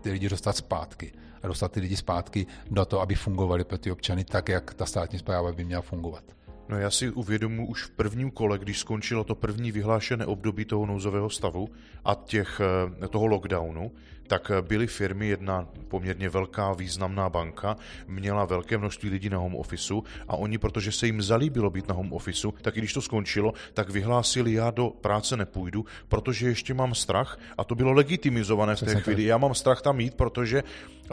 Ty 0.00 0.10
lidi 0.10 0.28
dostat 0.28 0.56
zpátky 0.56 1.12
a 1.42 1.46
dostat 1.48 1.72
ty 1.72 1.80
lidi 1.80 1.96
zpátky 1.96 2.46
do 2.70 2.84
toho, 2.84 3.02
aby 3.02 3.14
fungovali 3.14 3.64
pro 3.64 3.78
ty 3.78 3.90
občany 3.90 4.24
tak, 4.24 4.48
jak 4.48 4.74
ta 4.74 4.86
státní 4.86 5.18
zpráva 5.18 5.52
by 5.52 5.64
měla 5.64 5.82
fungovat. 5.82 6.24
No 6.70 6.78
já 6.78 6.90
si 6.90 7.10
uvědomuji 7.10 7.66
už 7.66 7.82
v 7.82 7.90
prvním 7.90 8.30
kole, 8.30 8.58
když 8.58 8.78
skončilo 8.78 9.24
to 9.24 9.34
první 9.34 9.72
vyhlášené 9.72 10.26
období 10.26 10.64
toho 10.64 10.86
nouzového 10.86 11.30
stavu 11.30 11.68
a 12.04 12.14
těch, 12.14 12.60
eh, 13.04 13.08
toho 13.08 13.26
lockdownu, 13.26 13.92
tak 14.26 14.50
eh, 14.50 14.62
byly 14.62 14.86
firmy, 14.86 15.28
jedna 15.28 15.68
poměrně 15.88 16.28
velká 16.28 16.72
významná 16.72 17.28
banka, 17.28 17.76
měla 18.06 18.44
velké 18.44 18.78
množství 18.78 19.10
lidí 19.10 19.28
na 19.28 19.38
home 19.38 19.54
officeu 19.56 20.04
a 20.28 20.36
oni, 20.36 20.58
protože 20.58 20.92
se 20.92 21.06
jim 21.06 21.22
zalíbilo 21.22 21.70
být 21.70 21.88
na 21.88 21.94
home 21.94 22.12
officeu, 22.12 22.54
tak 22.62 22.76
i 22.76 22.80
když 22.80 22.92
to 22.92 23.02
skončilo, 23.02 23.52
tak 23.74 23.90
vyhlásili, 23.90 24.52
já 24.52 24.70
do 24.70 24.90
práce 24.90 25.36
nepůjdu, 25.36 25.84
protože 26.08 26.48
ještě 26.48 26.74
mám 26.74 26.94
strach 26.94 27.38
a 27.58 27.64
to 27.64 27.74
bylo 27.74 27.92
legitimizované 27.92 28.76
v 28.76 28.80
té 28.80 29.00
chvíli. 29.00 29.24
Já 29.24 29.38
mám 29.38 29.54
strach 29.54 29.82
tam 29.82 30.00
jít, 30.00 30.14
protože 30.14 30.62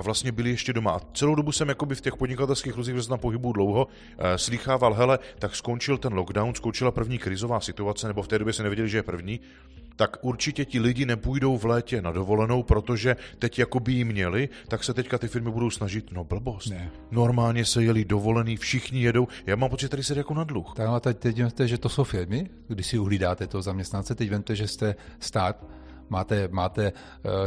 vlastně 0.01 0.31
byli 0.31 0.49
ještě 0.49 0.73
doma. 0.73 0.91
A 0.91 1.01
celou 1.13 1.35
dobu 1.35 1.51
jsem 1.51 1.69
jakoby 1.69 1.95
v 1.95 2.01
těch 2.01 2.15
podnikatelských 2.15 2.75
ruzích, 2.75 2.93
kde 2.93 3.03
se 3.03 3.09
tam 3.09 3.19
pohybu 3.19 3.53
dlouho, 3.53 3.87
eh, 4.17 4.37
slýchával, 4.37 4.93
hele, 4.93 5.19
tak 5.39 5.55
skončil 5.55 5.97
ten 5.97 6.13
lockdown, 6.13 6.55
skončila 6.55 6.91
první 6.91 7.17
krizová 7.17 7.59
situace, 7.59 8.07
nebo 8.07 8.21
v 8.21 8.27
té 8.27 8.39
době 8.39 8.53
se 8.53 8.63
nevěděli, 8.63 8.89
že 8.89 8.97
je 8.97 9.03
první, 9.03 9.39
tak 9.97 10.17
určitě 10.21 10.65
ti 10.65 10.79
lidi 10.79 11.05
nepůjdou 11.05 11.57
v 11.57 11.65
létě 11.65 12.01
na 12.01 12.11
dovolenou, 12.11 12.63
protože 12.63 13.15
teď 13.39 13.59
jako 13.59 13.79
by 13.79 13.93
jí 13.93 14.03
měli, 14.03 14.49
tak 14.67 14.83
se 14.83 14.93
teďka 14.93 15.17
ty 15.17 15.27
firmy 15.27 15.51
budou 15.51 15.69
snažit, 15.69 16.11
no 16.11 16.23
blbost. 16.23 16.69
Ne. 16.69 16.91
Normálně 17.11 17.65
se 17.65 17.83
jeli 17.83 18.05
dovolený, 18.05 18.57
všichni 18.57 19.01
jedou. 19.01 19.27
Já 19.45 19.55
mám 19.55 19.69
pocit, 19.69 19.89
tady 19.89 20.03
se 20.03 20.17
jako 20.17 20.33
na 20.33 20.43
dluh. 20.43 20.73
Tak 20.75 20.87
a 20.87 20.99
teď, 20.99 21.17
teď 21.17 21.41
vemte, 21.41 21.67
že 21.67 21.77
to 21.77 21.89
jsou 21.89 22.03
firmy, 22.03 22.49
když 22.67 22.87
si 22.87 22.99
uhlídáte 22.99 23.47
toho 23.47 23.61
zaměstnance, 23.61 24.15
teď 24.15 24.29
vemte, 24.29 24.55
že 24.55 24.67
jste 24.67 24.95
stát, 25.19 25.65
máte, 26.09 26.47
máte 26.51 26.93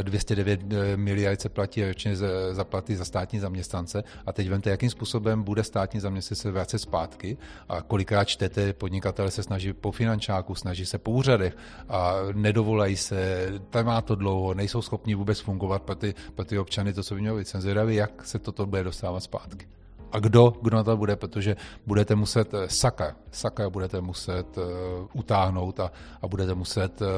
209 0.02 0.61
eh, 0.61 0.76
eh, 0.76 0.96
miliard 0.96 1.40
se 1.40 1.48
platí 1.48 1.84
ročně 1.84 2.16
za 2.52 2.64
platy 2.64 2.96
za 2.96 3.04
státní 3.04 3.38
zaměstnance 3.38 4.04
a 4.26 4.32
teď 4.32 4.48
vemte, 4.48 4.70
jakým 4.70 4.90
způsobem 4.90 5.42
bude 5.42 5.64
státní 5.64 6.00
zaměstnance 6.00 6.50
vracet 6.50 6.78
zpátky 6.78 7.37
a 7.68 7.82
kolikrát 7.82 8.24
čtete, 8.24 8.72
podnikatele 8.72 9.30
se 9.30 9.42
snaží 9.42 9.72
po 9.72 9.92
finančáku, 9.92 10.54
snaží 10.54 10.87
se 10.87 10.98
po 10.98 11.11
úřadech 11.11 11.56
a 11.88 12.14
nedovolají 12.32 12.96
se, 12.96 13.48
tam 13.70 13.87
má 13.87 14.00
to 14.00 14.14
dlouho, 14.14 14.54
nejsou 14.54 14.82
schopni 14.82 15.14
vůbec 15.14 15.40
fungovat 15.40 15.82
pro 15.82 15.94
ty, 15.94 16.14
pro 16.34 16.44
ty 16.44 16.58
občany, 16.58 16.92
to, 16.92 17.02
co 17.02 17.14
by 17.14 17.20
mělo 17.20 17.37
být. 17.37 17.48
Jsem 17.48 17.61
zvědavý, 17.61 17.94
jak 17.94 18.26
se 18.26 18.38
toto 18.38 18.66
bude 18.66 18.84
dostávat 18.84 19.20
zpátky. 19.20 19.66
A 20.12 20.18
kdo, 20.18 20.54
kdo 20.62 20.76
na 20.76 20.84
to 20.84 20.96
bude, 20.96 21.16
protože 21.16 21.56
budete 21.87 22.14
muset 22.14 22.54
eh, 22.54 22.68
saka, 22.68 23.16
saka 23.30 23.70
budete 23.70 24.00
muset 24.00 24.58
uh, 24.58 24.64
utáhnout 25.12 25.80
a, 25.80 25.92
a 26.22 26.28
budete 26.28 26.54
muset 26.54 27.02
uh, 27.02 27.08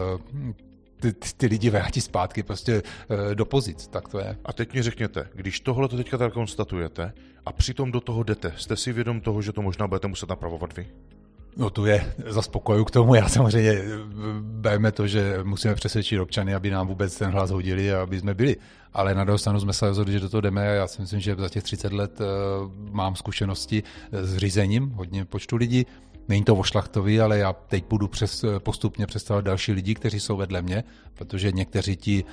ty, 1.02 1.32
ty 1.36 1.46
lidi 1.46 1.70
vrátí 1.70 2.00
zpátky 2.00 2.42
prostě 2.42 2.82
e, 3.30 3.34
do 3.34 3.44
pozic, 3.44 3.86
tak 3.86 4.08
to 4.08 4.18
je. 4.18 4.36
A 4.44 4.52
teď 4.52 4.74
mi 4.74 4.82
řekněte, 4.82 5.28
když 5.34 5.60
tohle 5.60 5.88
to 5.88 5.96
teďka 5.96 6.18
tak 6.18 6.32
konstatujete 6.32 7.12
a 7.46 7.52
přitom 7.52 7.92
do 7.92 8.00
toho 8.00 8.22
jdete, 8.22 8.52
jste 8.56 8.76
si 8.76 8.92
vědom 8.92 9.20
toho, 9.20 9.42
že 9.42 9.52
to 9.52 9.62
možná 9.62 9.88
budete 9.88 10.08
muset 10.08 10.28
napravovat 10.28 10.76
vy? 10.76 10.86
No 11.56 11.70
tu 11.70 11.86
je 11.86 12.14
za 12.26 12.42
spokoju 12.42 12.84
k 12.84 12.90
tomu. 12.90 13.14
Já 13.14 13.28
samozřejmě 13.28 13.70
eh, 13.70 13.84
berme 14.40 14.92
to, 14.92 15.06
že 15.06 15.38
musíme 15.42 15.74
přesvědčit 15.74 16.20
občany, 16.20 16.54
aby 16.54 16.70
nám 16.70 16.86
vůbec 16.86 17.18
ten 17.18 17.30
hlas 17.30 17.50
hodili 17.50 17.94
a 17.94 18.02
aby 18.02 18.20
jsme 18.20 18.34
byli. 18.34 18.56
Ale 18.92 19.14
na 19.14 19.24
druhou 19.24 19.38
stranu 19.38 19.60
jsme 19.60 19.72
se 19.72 19.88
rozhodli, 19.88 20.12
že 20.12 20.20
do 20.20 20.28
toho 20.28 20.40
jdeme 20.40 20.68
a 20.68 20.72
já 20.72 20.86
si 20.86 21.00
myslím, 21.00 21.20
že 21.20 21.34
za 21.34 21.48
těch 21.48 21.62
30 21.62 21.92
let 21.92 22.20
uh, 22.20 22.26
mám 22.90 23.16
zkušenosti 23.16 23.82
s 24.12 24.36
řízením, 24.36 24.90
hodně 24.90 25.24
počtu 25.24 25.56
lidí. 25.56 25.86
Není 26.28 26.44
to 26.44 26.56
o 26.56 26.62
šlachtovi, 26.62 27.20
ale 27.20 27.38
já 27.38 27.52
teď 27.52 27.84
budu 27.88 28.08
přes, 28.08 28.44
postupně 28.58 29.06
představovat 29.06 29.44
další 29.44 29.72
lidi, 29.72 29.94
kteří 29.94 30.20
jsou 30.20 30.36
vedle 30.36 30.62
mě, 30.62 30.84
protože 31.14 31.52
někteří 31.52 31.96
ti 31.96 32.24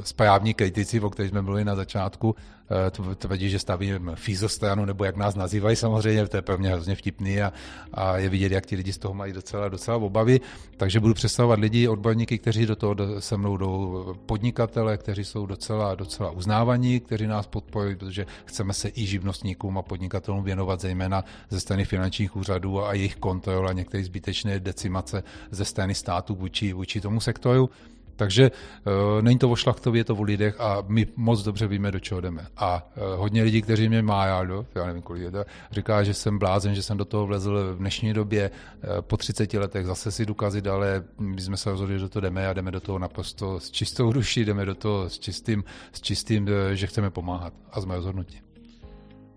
správní 0.00 0.54
kritici, 0.54 1.00
o 1.00 1.10
kterých 1.10 1.30
jsme 1.30 1.42
mluvili 1.42 1.64
na 1.64 1.74
začátku, 1.74 2.28
uh, 2.28 3.14
tvrdí, 3.14 3.50
že 3.50 3.58
stavím 3.58 4.12
fízostranu, 4.14 4.84
nebo 4.84 5.04
jak 5.04 5.16
nás 5.16 5.34
nazývají 5.34 5.76
samozřejmě, 5.76 6.28
to 6.28 6.36
je 6.36 6.42
pro 6.42 6.58
mě 6.58 6.70
hrozně 6.70 6.94
vtipný 6.94 7.42
a, 7.42 7.52
a 7.92 8.16
je 8.16 8.28
vidět, 8.28 8.52
jak 8.52 8.66
ti 8.66 8.76
lidi 8.76 8.92
z 8.92 8.98
toho 8.98 9.14
mají 9.14 9.32
docela, 9.32 9.68
docela 9.68 9.96
obavy. 9.96 10.40
Takže 10.76 11.00
budu 11.00 11.14
představovat 11.14 11.58
lidi, 11.58 11.88
odborníky, 11.88 12.38
kteří 12.38 12.66
do 12.66 12.76
toho 12.76 12.96
se 13.18 13.36
mnou 13.36 13.56
jdou, 13.56 14.04
podnikatele, 14.26 14.96
kteří 14.96 15.24
jsou 15.24 15.46
docela, 15.46 15.94
docela 15.94 16.30
uznávaní, 16.30 17.00
kteří 17.00 17.26
nás 17.26 17.46
podporují, 17.46 17.96
protože 17.96 18.26
chceme 18.44 18.72
se 18.72 18.88
i 18.94 19.06
živnostníkům 19.06 19.78
a 19.78 19.82
podnikatelům 19.82 20.44
věnovat 20.44 20.80
zejména 20.80 21.24
ze 21.50 21.60
strany 21.60 21.84
finančních 21.84 22.36
úřadů 22.36 22.84
a 22.84 22.94
jejich 22.94 23.16
kontrol 23.16 23.68
a 23.68 23.72
některé 23.72 24.04
zbytečné 24.04 24.60
decimace 24.60 25.22
ze 25.50 25.64
strany 25.64 25.94
státu 25.94 26.34
vůči, 26.34 26.72
vůči 26.72 27.00
tomu 27.00 27.20
sektoru. 27.20 27.70
Takže 28.16 28.50
uh, 28.50 29.22
není 29.22 29.38
to 29.38 29.50
o 29.50 29.56
šlachtově, 29.56 30.00
je 30.00 30.04
to 30.04 30.16
o 30.16 30.22
lidech 30.22 30.60
a 30.60 30.82
my 30.88 31.06
moc 31.16 31.42
dobře 31.42 31.66
víme, 31.66 31.90
do 31.90 32.00
čeho 32.00 32.20
jdeme. 32.20 32.46
A 32.56 32.86
uh, 32.96 33.20
hodně 33.20 33.42
lidí, 33.42 33.62
kteří 33.62 33.88
mě 33.88 34.02
má, 34.02 34.26
já, 34.26 34.46
já 34.74 34.86
nevím, 34.86 35.02
kolik 35.02 35.22
je 35.22 35.30
to, 35.30 35.44
říká, 35.70 36.02
že 36.02 36.14
jsem 36.14 36.38
blázen, 36.38 36.74
že 36.74 36.82
jsem 36.82 36.96
do 36.96 37.04
toho 37.04 37.26
vlezl 37.26 37.74
v 37.74 37.78
dnešní 37.78 38.12
době. 38.12 38.50
Uh, 38.50 39.00
po 39.00 39.16
30 39.16 39.54
letech 39.54 39.86
zase 39.86 40.12
si 40.12 40.26
důkazit, 40.26 40.66
ale 40.66 41.04
my 41.18 41.40
jsme 41.40 41.56
se 41.56 41.70
rozhodli, 41.70 41.94
že 41.94 42.00
do 42.00 42.08
toho 42.08 42.20
jdeme 42.20 42.48
a 42.48 42.52
jdeme 42.52 42.70
do 42.70 42.80
toho 42.80 42.98
naprosto 42.98 43.60
s 43.60 43.70
čistou 43.70 44.12
duší, 44.12 44.44
jdeme 44.44 44.64
do 44.64 44.74
toho 44.74 45.10
s 45.10 45.18
čistým, 45.18 45.64
s 45.92 46.00
čistým 46.00 46.48
že 46.72 46.86
chceme 46.86 47.10
pomáhat 47.10 47.52
a 47.72 47.80
jsme 47.80 47.96
rozhodnutí. 47.96 48.40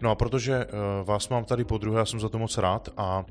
No 0.01 0.11
a 0.11 0.15
protože 0.15 0.65
vás 1.03 1.29
mám 1.29 1.45
tady 1.45 1.63
po 1.63 1.77
druhé, 1.77 1.99
já 1.99 2.05
jsem 2.05 2.19
za 2.19 2.29
to 2.29 2.39
moc 2.39 2.57
rád 2.57 2.89
a 2.97 3.25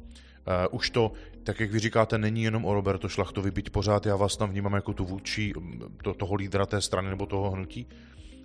Uh, 0.46 0.78
už 0.78 0.90
to, 0.90 1.12
tak 1.44 1.60
jak 1.60 1.70
vy 1.70 1.78
říkáte, 1.78 2.18
není 2.18 2.42
jenom 2.42 2.64
o 2.64 2.74
Roberto 2.74 3.08
Šlachtovi, 3.08 3.50
byť 3.50 3.70
pořád 3.70 4.06
já 4.06 4.16
vás 4.16 4.36
tam 4.36 4.50
vnímám 4.50 4.72
jako 4.74 4.92
tu 4.92 5.04
vůči 5.04 5.52
to, 6.02 6.14
toho 6.14 6.34
lídra 6.34 6.66
té 6.66 6.80
strany 6.80 7.08
nebo 7.08 7.26
toho 7.26 7.50
hnutí, 7.50 7.86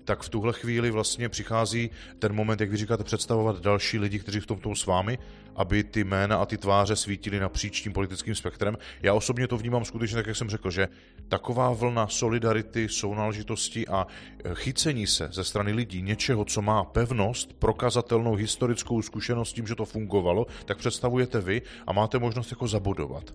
tak 0.05 0.23
v 0.23 0.29
tuhle 0.29 0.53
chvíli 0.53 0.91
vlastně 0.91 1.29
přichází 1.29 1.89
ten 2.19 2.33
moment, 2.33 2.61
jak 2.61 2.69
vy 2.69 2.77
říkáte, 2.77 3.03
představovat 3.03 3.61
další 3.61 3.99
lidi, 3.99 4.19
kteří 4.19 4.39
v 4.39 4.45
tom 4.45 4.59
jsou 4.61 4.75
s 4.75 4.85
vámi, 4.85 5.17
aby 5.55 5.83
ty 5.83 6.03
jména 6.03 6.37
a 6.37 6.45
ty 6.45 6.57
tváře 6.57 6.95
svítily 6.95 7.39
napříč 7.39 7.81
tím 7.81 7.93
politickým 7.93 8.35
spektrem. 8.35 8.77
Já 9.01 9.13
osobně 9.13 9.47
to 9.47 9.57
vnímám 9.57 9.85
skutečně 9.85 10.15
tak, 10.15 10.27
jak 10.27 10.35
jsem 10.35 10.49
řekl, 10.49 10.71
že 10.71 10.87
taková 11.27 11.73
vlna 11.73 12.07
solidarity, 12.07 12.89
sounáležitosti 12.89 13.87
a 13.87 14.07
e, 14.43 14.55
chycení 14.55 15.07
se 15.07 15.29
ze 15.31 15.43
strany 15.43 15.73
lidí 15.73 16.01
něčeho, 16.01 16.45
co 16.45 16.61
má 16.61 16.83
pevnost, 16.83 17.53
prokazatelnou 17.53 18.35
historickou 18.35 19.01
zkušenost 19.01 19.53
tím, 19.53 19.67
že 19.67 19.75
to 19.75 19.85
fungovalo, 19.85 20.45
tak 20.65 20.77
představujete 20.77 21.41
vy 21.41 21.61
a 21.87 21.93
máte 21.93 22.19
možnost 22.19 22.51
jako 22.51 22.67
zabudovat. 22.67 23.33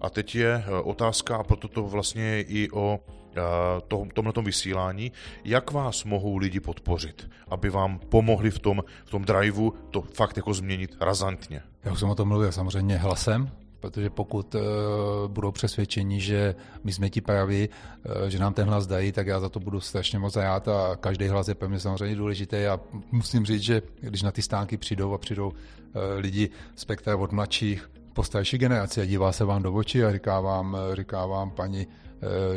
A 0.00 0.10
teď 0.10 0.34
je 0.34 0.64
e, 0.66 0.70
otázka, 0.70 1.36
a 1.36 1.42
proto 1.42 1.68
to 1.68 1.82
vlastně 1.82 2.22
je 2.22 2.40
i 2.40 2.70
o 2.70 3.00
tom, 3.88 4.10
tomhle 4.10 4.32
vysílání, 4.44 5.12
jak 5.44 5.70
vás 5.70 6.04
mohou 6.04 6.36
lidi 6.36 6.60
podpořit, 6.60 7.30
aby 7.48 7.70
vám 7.70 7.98
pomohli 7.98 8.50
v 8.50 8.58
tom, 8.58 8.84
v 9.04 9.10
tom 9.10 9.24
driveu 9.24 9.74
to 9.90 10.02
fakt 10.02 10.36
jako 10.36 10.54
změnit 10.54 10.96
razantně. 11.00 11.62
Já 11.84 11.92
už 11.92 12.00
jsem 12.00 12.10
o 12.10 12.14
tom 12.14 12.28
mluvil 12.28 12.52
samozřejmě 12.52 12.96
hlasem, 12.96 13.50
protože 13.80 14.10
pokud 14.10 14.54
uh, 14.54 14.62
budou 15.26 15.52
přesvědčeni, 15.52 16.20
že 16.20 16.54
my 16.84 16.92
jsme 16.92 17.10
ti 17.10 17.20
praví, 17.20 17.68
uh, 17.68 18.26
že 18.28 18.38
nám 18.38 18.54
ten 18.54 18.68
hlas 18.68 18.86
dají, 18.86 19.12
tak 19.12 19.26
já 19.26 19.40
za 19.40 19.48
to 19.48 19.60
budu 19.60 19.80
strašně 19.80 20.18
moc 20.18 20.36
rád 20.36 20.68
a 20.68 20.96
každý 21.00 21.28
hlas 21.28 21.48
je 21.48 21.54
pro 21.54 21.68
mě 21.68 21.80
samozřejmě 21.80 22.16
důležitý 22.16 22.56
a 22.66 22.80
musím 23.12 23.46
říct, 23.46 23.62
že 23.62 23.82
když 24.00 24.22
na 24.22 24.30
ty 24.30 24.42
stánky 24.42 24.76
přijdou 24.76 25.14
a 25.14 25.18
přijdou 25.18 25.48
uh, 25.48 25.54
lidi 26.16 26.50
spektra 26.76 27.16
od 27.16 27.32
mladších 27.32 27.90
po 28.12 28.24
starší 28.24 28.58
generaci 28.58 29.00
a 29.00 29.04
dívá 29.04 29.32
se 29.32 29.44
vám 29.44 29.62
do 29.62 29.72
očí 29.72 30.04
a 30.04 30.12
říká 30.12 30.40
vám, 30.40 30.76
říká 30.94 31.26
vám 31.26 31.50
paní, 31.50 31.86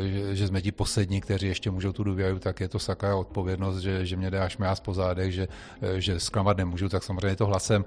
že, 0.00 0.36
že 0.36 0.46
jsme 0.46 0.62
ti 0.62 0.72
poslední, 0.72 1.20
kteří 1.20 1.46
ještě 1.46 1.70
můžou 1.70 1.92
tu 1.92 2.04
důvěru, 2.04 2.38
tak 2.38 2.60
je 2.60 2.68
to 2.68 2.78
sakra 2.78 3.16
odpovědnost, 3.16 3.78
že, 3.78 4.06
že 4.06 4.16
mě 4.16 4.28
až 4.28 4.58
mráz 4.58 4.80
po 4.80 4.94
zádech, 4.94 5.32
že, 5.32 5.48
že 5.96 6.20
zklamat 6.20 6.56
nemůžu, 6.56 6.88
tak 6.88 7.02
samozřejmě 7.02 7.36
to 7.36 7.46
hlasem 7.46 7.84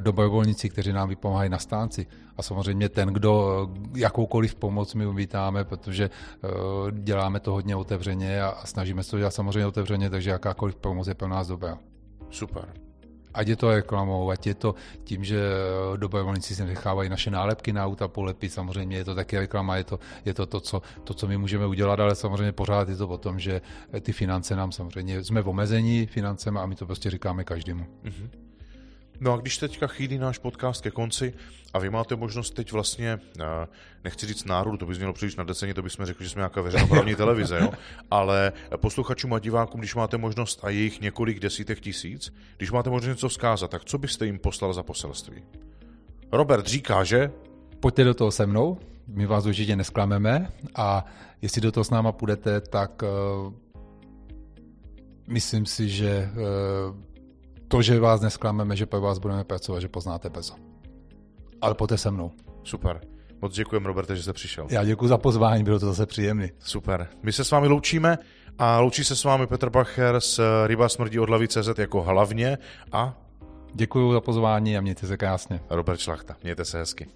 dobrovolníci, 0.00 0.68
kteří 0.68 0.92
nám 0.92 1.08
vypomáhají 1.08 1.50
na 1.50 1.58
stánci. 1.58 2.06
A 2.36 2.42
samozřejmě 2.42 2.88
ten, 2.88 3.08
kdo 3.08 3.68
jakoukoliv 3.96 4.54
pomoc 4.54 4.94
my 4.94 5.06
uvítáme, 5.06 5.64
protože 5.64 6.10
děláme 6.90 7.40
to 7.40 7.52
hodně 7.52 7.76
otevřeně 7.76 8.42
a 8.42 8.66
snažíme 8.66 9.02
se 9.02 9.10
to 9.10 9.18
dělat 9.18 9.34
samozřejmě 9.34 9.66
otevřeně, 9.66 10.10
takže 10.10 10.30
jakákoliv 10.30 10.76
pomoc 10.76 11.06
je 11.06 11.14
pro 11.14 11.28
nás 11.28 11.48
dobrá. 11.48 11.78
Super. 12.30 12.91
Ať 13.34 13.48
je 13.48 13.56
to 13.56 13.70
reklamou, 13.70 14.30
ať 14.30 14.46
je 14.46 14.54
to 14.54 14.74
tím, 15.04 15.24
že 15.24 15.40
dobrovolníci 15.96 16.54
si 16.54 16.64
nechávají 16.64 17.08
naše 17.08 17.30
nálepky 17.30 17.72
na 17.72 17.86
auta 17.86 18.08
polepit, 18.08 18.52
samozřejmě 18.52 18.96
je 18.96 19.04
to 19.04 19.14
taky 19.14 19.38
reklama, 19.38 19.76
je 19.76 19.84
to, 19.84 19.98
je 20.24 20.34
to 20.34 20.46
to, 20.46 20.60
co, 20.60 20.82
to, 21.04 21.14
co 21.14 21.26
my 21.26 21.38
můžeme 21.38 21.66
udělat, 21.66 22.00
ale 22.00 22.14
samozřejmě 22.14 22.52
pořád 22.52 22.88
je 22.88 22.96
to 22.96 23.08
o 23.08 23.18
tom, 23.18 23.38
že 23.38 23.60
ty 24.00 24.12
finance 24.12 24.56
nám 24.56 24.72
samozřejmě, 24.72 25.24
jsme 25.24 25.42
v 25.42 25.48
omezení 25.48 26.06
financemi 26.06 26.58
a 26.58 26.66
my 26.66 26.74
to 26.74 26.86
prostě 26.86 27.10
říkáme 27.10 27.44
každému. 27.44 27.86
Mm-hmm. 28.04 28.41
No 29.22 29.32
a 29.32 29.36
když 29.36 29.58
teďka 29.58 29.86
chýlí 29.86 30.18
náš 30.18 30.38
podcast 30.38 30.82
ke 30.82 30.90
konci 30.90 31.34
a 31.72 31.78
vy 31.78 31.90
máte 31.90 32.16
možnost 32.16 32.50
teď 32.50 32.72
vlastně, 32.72 33.20
eh, 33.40 33.66
nechci 34.04 34.26
říct 34.26 34.44
národu, 34.44 34.76
to 34.76 34.86
by 34.86 34.94
znělo 34.94 35.12
příliš 35.12 35.36
nadeceně, 35.36 35.74
to 35.74 35.82
bychom 35.82 36.06
řekli, 36.06 36.24
že 36.24 36.30
jsme 36.30 36.40
nějaká 36.40 36.60
veřejnoprávní 36.60 37.14
televize, 37.14 37.58
jo? 37.60 37.70
ale 38.10 38.52
posluchačům 38.76 39.34
a 39.34 39.38
divákům, 39.38 39.80
když 39.80 39.94
máte 39.94 40.18
možnost 40.18 40.60
a 40.62 40.70
jejich 40.70 41.00
několik 41.00 41.40
desítek 41.40 41.80
tisíc, 41.80 42.32
když 42.56 42.70
máte 42.70 42.90
možnost 42.90 43.14
něco 43.14 43.28
vzkázat, 43.28 43.70
tak 43.70 43.84
co 43.84 43.98
byste 43.98 44.26
jim 44.26 44.38
poslal 44.38 44.74
za 44.74 44.82
poselství? 44.82 45.42
Robert 46.32 46.66
říká, 46.66 47.04
že? 47.04 47.30
Pojďte 47.80 48.04
do 48.04 48.14
toho 48.14 48.30
se 48.30 48.46
mnou, 48.46 48.78
my 49.06 49.26
vás 49.26 49.46
určitě 49.46 49.76
nesklameme 49.76 50.48
a 50.74 51.04
jestli 51.42 51.60
do 51.60 51.72
toho 51.72 51.84
s 51.84 51.90
náma 51.90 52.12
půjdete, 52.12 52.60
tak 52.60 53.02
uh, 53.02 53.52
myslím 55.28 55.66
si, 55.66 55.88
že 55.88 56.30
uh, 56.32 57.11
to, 57.72 57.82
že 57.82 58.00
vás 58.00 58.20
nesklameme, 58.20 58.76
že 58.76 58.86
pro 58.86 59.00
vás 59.00 59.18
budeme 59.18 59.44
pracovat, 59.44 59.80
že 59.80 59.88
poznáte 59.88 60.30
Bezo. 60.30 60.54
Ale 61.60 61.74
pojďte 61.74 61.98
se 61.98 62.10
mnou. 62.10 62.30
Super. 62.64 63.00
Moc 63.42 63.54
děkujeme, 63.54 63.86
Roberte, 63.86 64.16
že 64.16 64.22
jste 64.22 64.32
přišel. 64.32 64.66
Já 64.70 64.84
děkuji 64.84 65.08
za 65.08 65.18
pozvání, 65.18 65.64
bylo 65.64 65.78
to 65.78 65.86
zase 65.86 66.06
příjemný. 66.06 66.48
Super. 66.58 67.08
My 67.22 67.32
se 67.32 67.44
s 67.44 67.50
vámi 67.50 67.68
loučíme 67.68 68.18
a 68.58 68.80
loučí 68.80 69.04
se 69.04 69.16
s 69.16 69.24
vámi 69.24 69.46
Petr 69.46 69.70
Bacher 69.70 70.20
z 70.20 70.40
Ryba 70.66 70.88
smrdí 70.88 71.18
od 71.18 71.30
CZ 71.48 71.78
jako 71.78 72.02
hlavně 72.02 72.58
a... 72.92 73.14
Děkuji 73.74 74.12
za 74.12 74.20
pozvání 74.20 74.78
a 74.78 74.80
mějte 74.80 75.06
se 75.06 75.16
krásně. 75.16 75.60
Robert 75.70 76.00
Šlachta, 76.00 76.36
mějte 76.42 76.64
se 76.64 76.78
hezky. 76.78 77.08